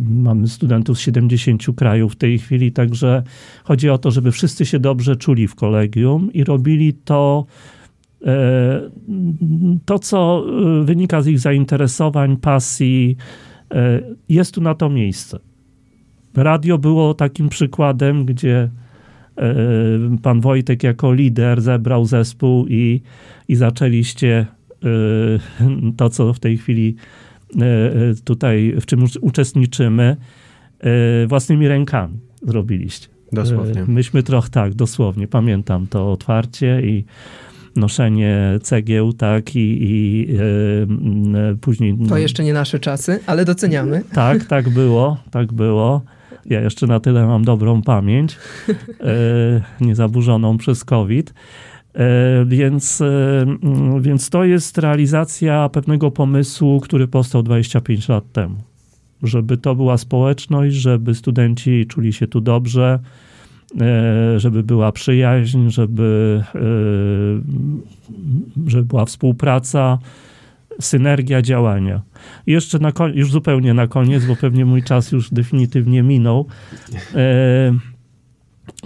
mamy 0.09 0.47
studentów 0.47 0.97
z 0.97 1.01
70 1.01 1.75
krajów 1.75 2.13
w 2.13 2.15
tej 2.15 2.39
chwili, 2.39 2.71
także 2.71 3.23
chodzi 3.63 3.89
o 3.89 3.97
to, 3.97 4.11
żeby 4.11 4.31
wszyscy 4.31 4.65
się 4.65 4.79
dobrze 4.79 5.15
czuli 5.15 5.47
w 5.47 5.55
kolegium 5.55 6.33
i 6.33 6.43
robili 6.43 6.93
to, 6.93 7.45
e, 8.25 8.81
to 9.85 9.99
co 9.99 10.45
wynika 10.83 11.21
z 11.21 11.27
ich 11.27 11.39
zainteresowań, 11.39 12.37
pasji. 12.37 13.17
Jest 14.29 14.53
tu 14.53 14.61
na 14.61 14.75
to 14.75 14.89
miejsce. 14.89 15.39
Radio 16.35 16.77
było 16.77 17.13
takim 17.13 17.49
przykładem, 17.49 18.25
gdzie 18.25 18.69
pan 20.21 20.41
Wojtek 20.41 20.83
jako 20.83 21.13
lider 21.13 21.61
zebrał 21.61 22.05
zespół 22.05 22.67
i, 22.67 23.01
i 23.47 23.55
zaczęliście 23.55 24.45
to, 25.97 26.09
co 26.09 26.33
w 26.33 26.39
tej 26.39 26.57
chwili 26.57 26.95
y, 27.55 27.63
y, 28.11 28.23
tutaj, 28.23 28.75
w 28.81 28.85
czym 28.85 29.05
uczestniczymy, 29.21 30.17
własnymi 31.27 31.67
rękami 31.67 32.19
zrobiliście. 32.41 33.07
Dosłownie. 33.31 33.85
Myśmy 33.87 34.23
trochę 34.23 34.49
tak, 34.49 34.73
dosłownie, 34.73 35.27
pamiętam 35.27 35.87
to 35.87 36.11
otwarcie 36.11 36.81
i 36.81 37.05
noszenie 37.75 38.59
cegieł, 38.61 39.13
tak, 39.13 39.55
i, 39.55 39.77
i 39.81 40.27
później... 41.61 41.97
To 42.09 42.17
jeszcze 42.17 42.43
nie 42.43 42.53
nasze 42.53 42.79
czasy, 42.79 43.19
ale 43.25 43.45
doceniamy. 43.45 44.01
Tak, 44.13 44.45
tak 44.53 44.69
było, 44.69 45.17
tak 45.31 45.53
było. 45.53 46.01
Ja 46.45 46.61
jeszcze 46.61 46.87
na 46.87 46.99
tyle 46.99 47.25
mam 47.27 47.43
dobrą 47.43 47.81
pamięć, 47.81 48.37
niezaburzoną 49.81 50.57
przez 50.57 50.85
COVID. 50.85 51.33
E, 51.95 52.45
więc, 52.45 53.01
e, 53.01 53.41
mm, 53.41 54.01
więc 54.01 54.29
to 54.29 54.43
jest 54.43 54.77
realizacja 54.77 55.69
pewnego 55.69 56.11
pomysłu, 56.11 56.79
który 56.79 57.07
powstał 57.07 57.43
25 57.43 58.09
lat 58.09 58.31
temu. 58.31 58.55
Żeby 59.23 59.57
to 59.57 59.75
była 59.75 59.97
społeczność, 59.97 60.75
żeby 60.75 61.15
studenci 61.15 61.85
czuli 61.87 62.13
się 62.13 62.27
tu 62.27 62.41
dobrze, 62.41 62.99
e, 63.81 64.39
żeby 64.39 64.63
była 64.63 64.91
przyjaźń, 64.91 65.69
żeby, 65.69 66.43
żeby 68.67 68.83
była 68.83 69.05
współpraca, 69.05 69.99
synergia 70.79 71.41
działania. 71.41 72.01
I 72.47 72.51
jeszcze 72.51 72.79
na, 72.79 72.91
już 73.13 73.31
zupełnie 73.31 73.73
na 73.73 73.87
koniec, 73.87 74.25
bo 74.25 74.35
pewnie 74.35 74.65
mój 74.65 74.83
czas 74.83 75.11
już 75.11 75.29
definitywnie 75.29 76.03
minął. 76.03 76.45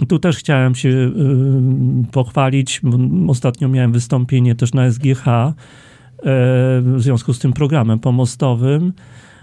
Tu 0.08 0.18
też 0.18 0.36
chciałem 0.36 0.74
się 0.74 0.88
y, 0.88 1.12
pochwalić. 2.12 2.80
Ostatnio 3.28 3.68
miałem 3.68 3.92
wystąpienie 3.92 4.54
też 4.54 4.74
na 4.74 4.90
SGH 4.90 5.26
y, 5.26 5.52
w 6.82 6.96
związku 6.96 7.34
z 7.34 7.38
tym 7.38 7.52
programem 7.52 7.98
pomostowym 7.98 8.92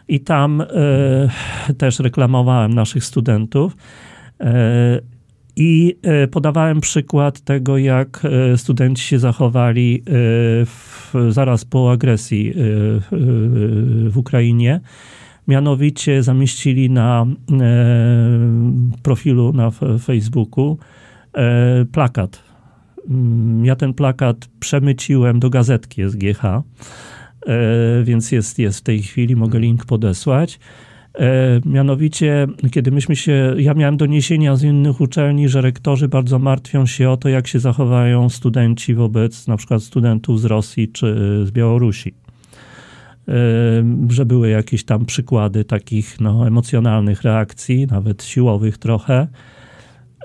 i 0.07 0.19
tam 0.19 0.61
y, 0.61 1.73
też 1.77 1.99
reklamowałem 1.99 2.73
naszych 2.73 3.05
studentów. 3.05 3.77
I 5.55 5.97
podawałem 6.31 6.81
przykład 6.81 7.41
tego, 7.41 7.77
jak 7.77 8.23
studenci 8.55 9.03
się 9.03 9.19
zachowali 9.19 10.03
w, 10.65 11.13
zaraz 11.29 11.65
po 11.65 11.91
agresji 11.91 12.53
w 14.09 14.13
Ukrainie 14.15 14.81
Mianowicie 15.47 16.23
zamieścili 16.23 16.89
na 16.89 17.25
e, 17.51 17.65
profilu 19.03 19.53
na 19.53 19.71
Facebooku 19.99 20.77
e, 21.33 21.85
plakat. 21.91 22.43
Mm, 23.09 23.65
ja 23.65 23.75
ten 23.75 23.93
plakat 23.93 24.49
przemyciłem 24.59 25.39
do 25.39 25.49
gazetki 25.49 26.01
SGH, 26.09 26.45
e, 26.45 26.61
więc 28.03 28.31
jest, 28.31 28.59
jest 28.59 28.79
w 28.79 28.83
tej 28.83 29.01
chwili, 29.01 29.35
mogę 29.35 29.59
link 29.59 29.85
podesłać. 29.85 30.59
Mianowicie, 31.65 32.47
kiedy 32.71 32.91
myśmy 32.91 33.15
się, 33.15 33.55
ja 33.57 33.73
miałem 33.73 33.97
doniesienia 33.97 34.55
z 34.55 34.63
innych 34.63 35.01
uczelni, 35.01 35.49
że 35.49 35.61
rektorzy 35.61 36.07
bardzo 36.07 36.39
martwią 36.39 36.85
się 36.85 37.09
o 37.09 37.17
to, 37.17 37.29
jak 37.29 37.47
się 37.47 37.59
zachowają 37.59 38.29
studenci 38.29 38.93
wobec 38.93 39.47
na 39.47 39.57
przykład 39.57 39.83
studentów 39.83 40.41
z 40.41 40.45
Rosji 40.45 40.87
czy 40.87 41.15
z 41.45 41.51
Białorusi 41.51 42.24
że 44.09 44.25
były 44.25 44.49
jakieś 44.49 44.83
tam 44.83 45.05
przykłady 45.05 45.63
takich 45.63 46.19
no, 46.19 46.47
emocjonalnych 46.47 47.21
reakcji, 47.21 47.87
nawet 47.87 48.23
siłowych 48.23 48.77
trochę. 48.77 49.27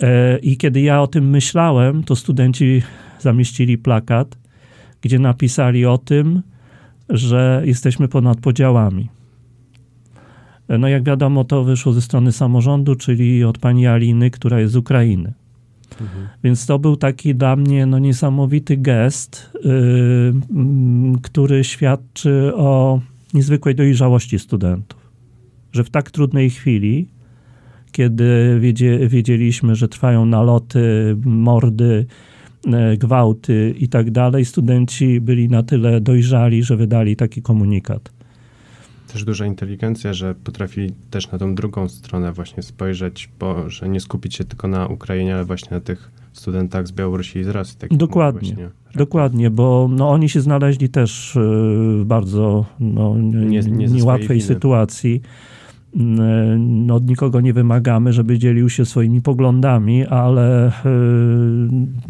E, 0.03 0.39
I 0.39 0.57
kiedy 0.57 0.81
ja 0.81 1.03
o 1.03 1.07
tym 1.07 1.31
myślałem, 1.31 2.05
to 2.05 2.17
studenci 2.17 2.83
zamieścili 3.19 3.79
plakat, 3.79 4.39
gdzie 5.01 5.19
napisali 5.19 5.87
o 5.87 5.99
tym, 5.99 6.43
że 7.09 7.63
jesteśmy 7.65 8.09
ponad 8.09 8.41
podziałami. 8.41 9.09
E, 10.69 10.79
no 10.79 10.89
jak 10.89 11.03
wiadomo, 11.03 11.45
to 11.45 11.65
wyszło 11.65 11.93
ze 11.93 12.03
strony 12.03 12.33
samorządu, 12.33 12.97
czyli 12.97 13.45
od 13.45 13.59
pani 13.59 13.87
Aliny, 13.87 14.31
która 14.31 14.61
jest 14.61 14.73
z 14.73 14.77
Ukrainy. 14.77 15.33
Więc 16.45 16.67
to 16.67 16.79
był 16.79 16.97
taki 16.97 17.35
dla 17.35 17.57
mnie 17.57 17.87
no, 17.87 17.99
niesamowity 17.99 18.77
gest, 18.77 19.51
yy, 19.65 20.33
który 21.23 21.65
świadczy 21.65 22.53
o 22.55 23.01
niezwykłej 23.35 23.75
dojrzałości 23.75 24.39
studentów. 24.39 25.11
Że 25.73 25.85
w 25.85 25.91
tak 25.91 26.11
trudnej 26.11 26.51
chwili, 26.51 27.09
kiedy 27.93 28.59
wiedzie, 28.61 29.09
wiedzieliśmy, 29.09 29.75
że 29.75 29.89
trwają 29.89 30.27
naloty, 30.27 31.17
mordy, 31.25 32.07
yy, 32.67 32.97
gwałty 32.97 33.75
i 33.79 33.89
tak 33.89 34.11
dalej, 34.11 34.45
studenci 34.45 35.21
byli 35.21 35.49
na 35.49 35.63
tyle 35.63 36.01
dojrzali, 36.01 36.63
że 36.63 36.77
wydali 36.77 37.17
taki 37.17 37.43
komunikat 37.43 38.20
też 39.13 39.25
duża 39.25 39.47
inteligencja, 39.47 40.13
że 40.13 40.35
potrafili 40.35 40.93
też 41.11 41.31
na 41.31 41.39
tą 41.39 41.55
drugą 41.55 41.89
stronę 41.89 42.33
właśnie 42.33 42.63
spojrzeć, 42.63 43.29
bo 43.39 43.71
że 43.71 43.89
nie 43.89 44.01
skupić 44.01 44.35
się 44.35 44.45
tylko 44.45 44.69
na 44.69 44.87
Ukrainie, 44.87 45.35
ale 45.35 45.45
właśnie 45.45 45.71
na 45.71 45.81
tych 45.81 46.11
studentach 46.33 46.87
z 46.87 46.93
Białorusi 46.93 47.39
i 47.39 47.45
z 47.45 47.49
Rosji. 47.49 47.77
Tak 47.79 47.97
dokładnie, 47.97 48.57
dokładnie, 48.95 49.51
bo 49.51 49.89
no, 49.91 50.11
oni 50.11 50.29
się 50.29 50.41
znaleźli 50.41 50.89
też 50.89 51.33
w 51.35 52.03
bardzo 52.05 52.65
no, 52.81 53.15
nie, 53.19 53.61
nie 53.61 53.87
niełatwej 53.87 54.41
sytuacji. 54.41 55.23
No, 55.95 56.95
od 56.95 57.09
nikogo 57.09 57.41
nie 57.41 57.53
wymagamy, 57.53 58.13
żeby 58.13 58.39
dzielił 58.39 58.71
się 58.71 58.85
swoimi 58.85 59.23
poglądami, 59.23 60.07
ale 60.07 60.69
y, 60.69 60.73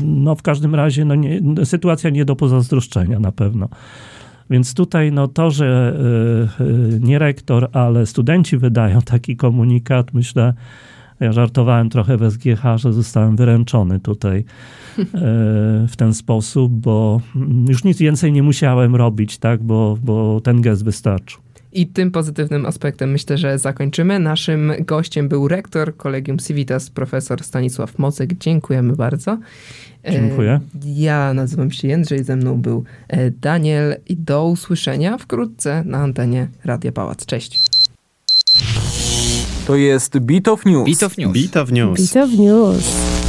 no, 0.05 0.35
w 0.35 0.43
każdym 0.43 0.75
razie 0.75 1.05
no, 1.05 1.15
nie, 1.15 1.41
sytuacja 1.65 2.11
nie 2.11 2.25
do 2.25 2.37
pozazdroszczenia 2.37 3.21
na 3.21 3.33
pewno. 3.33 3.69
Więc 4.51 4.75
tutaj 4.75 5.13
no, 5.13 5.29
to, 5.29 5.51
że 5.51 5.97
y, 6.61 6.65
y, 6.65 7.01
nie 7.01 7.19
rektor, 7.19 7.69
ale 7.73 8.07
studenci 8.07 8.57
wydają 8.57 9.03
taki 9.03 9.37
komunikat, 9.37 10.15
myślę, 10.15 10.55
ja 11.21 11.33
żartowałem 11.33 11.91
trochę 11.91 12.17
w 12.17 12.31
SGH, 12.31 12.63
że 12.77 12.93
zostałem 12.93 13.37
wyręczony 13.37 14.01
tutaj 14.01 14.39
y, 14.39 15.05
w 15.89 15.93
ten 15.97 16.15
sposób, 16.15 16.73
bo 16.73 17.21
już 17.69 17.85
nic 17.85 17.99
więcej 17.99 18.33
nie 18.33 18.43
musiałem 18.43 18.97
robić, 18.97 19.39
tak, 19.39 19.63
bo, 19.63 19.99
bo 20.03 20.41
ten 20.41 20.61
gest 20.61 20.85
wystarczył. 20.85 21.41
I 21.73 21.87
tym 21.87 22.11
pozytywnym 22.11 22.67
aspektem 22.67 23.11
myślę, 23.11 23.39
że 23.39 23.59
zakończymy. 23.59 24.19
Naszym 24.19 24.73
gościem 24.81 25.29
był 25.29 25.49
rektor 25.49 25.97
Kolegium 25.97 26.39
Civitas, 26.39 26.91
profesor 26.91 27.45
Stanisław 27.45 27.99
Mocek. 27.99 28.35
Dziękujemy 28.35 28.97
bardzo. 28.97 29.39
Dziękuję. 30.11 30.51
E, 30.51 30.61
ja 30.85 31.35
nazywam 31.35 31.71
się 31.71 31.89
Jędrzej, 31.89 32.25
ze 32.25 32.37
mną 32.37 32.61
był 32.61 32.85
e, 33.09 33.31
Daniel 33.31 33.97
i 34.09 34.17
do 34.17 34.47
usłyszenia 34.47 35.19
wkrótce 35.19 35.83
na 35.87 35.99
antenie 35.99 36.49
Radia 36.65 36.93
Pałac. 36.93 37.27
Cześć. 37.27 37.59
To 39.67 39.77
jest 39.77 40.19
Beat 40.19 40.49
of 40.49 40.65
News. 40.67 40.87
Beat 40.87 41.03
of 41.03 41.19
News. 41.19 41.33
Beat 41.33 41.57
of 41.57 41.71
News. 41.73 42.13
Beat 42.13 42.25
of 42.25 42.39
News. 42.39 43.20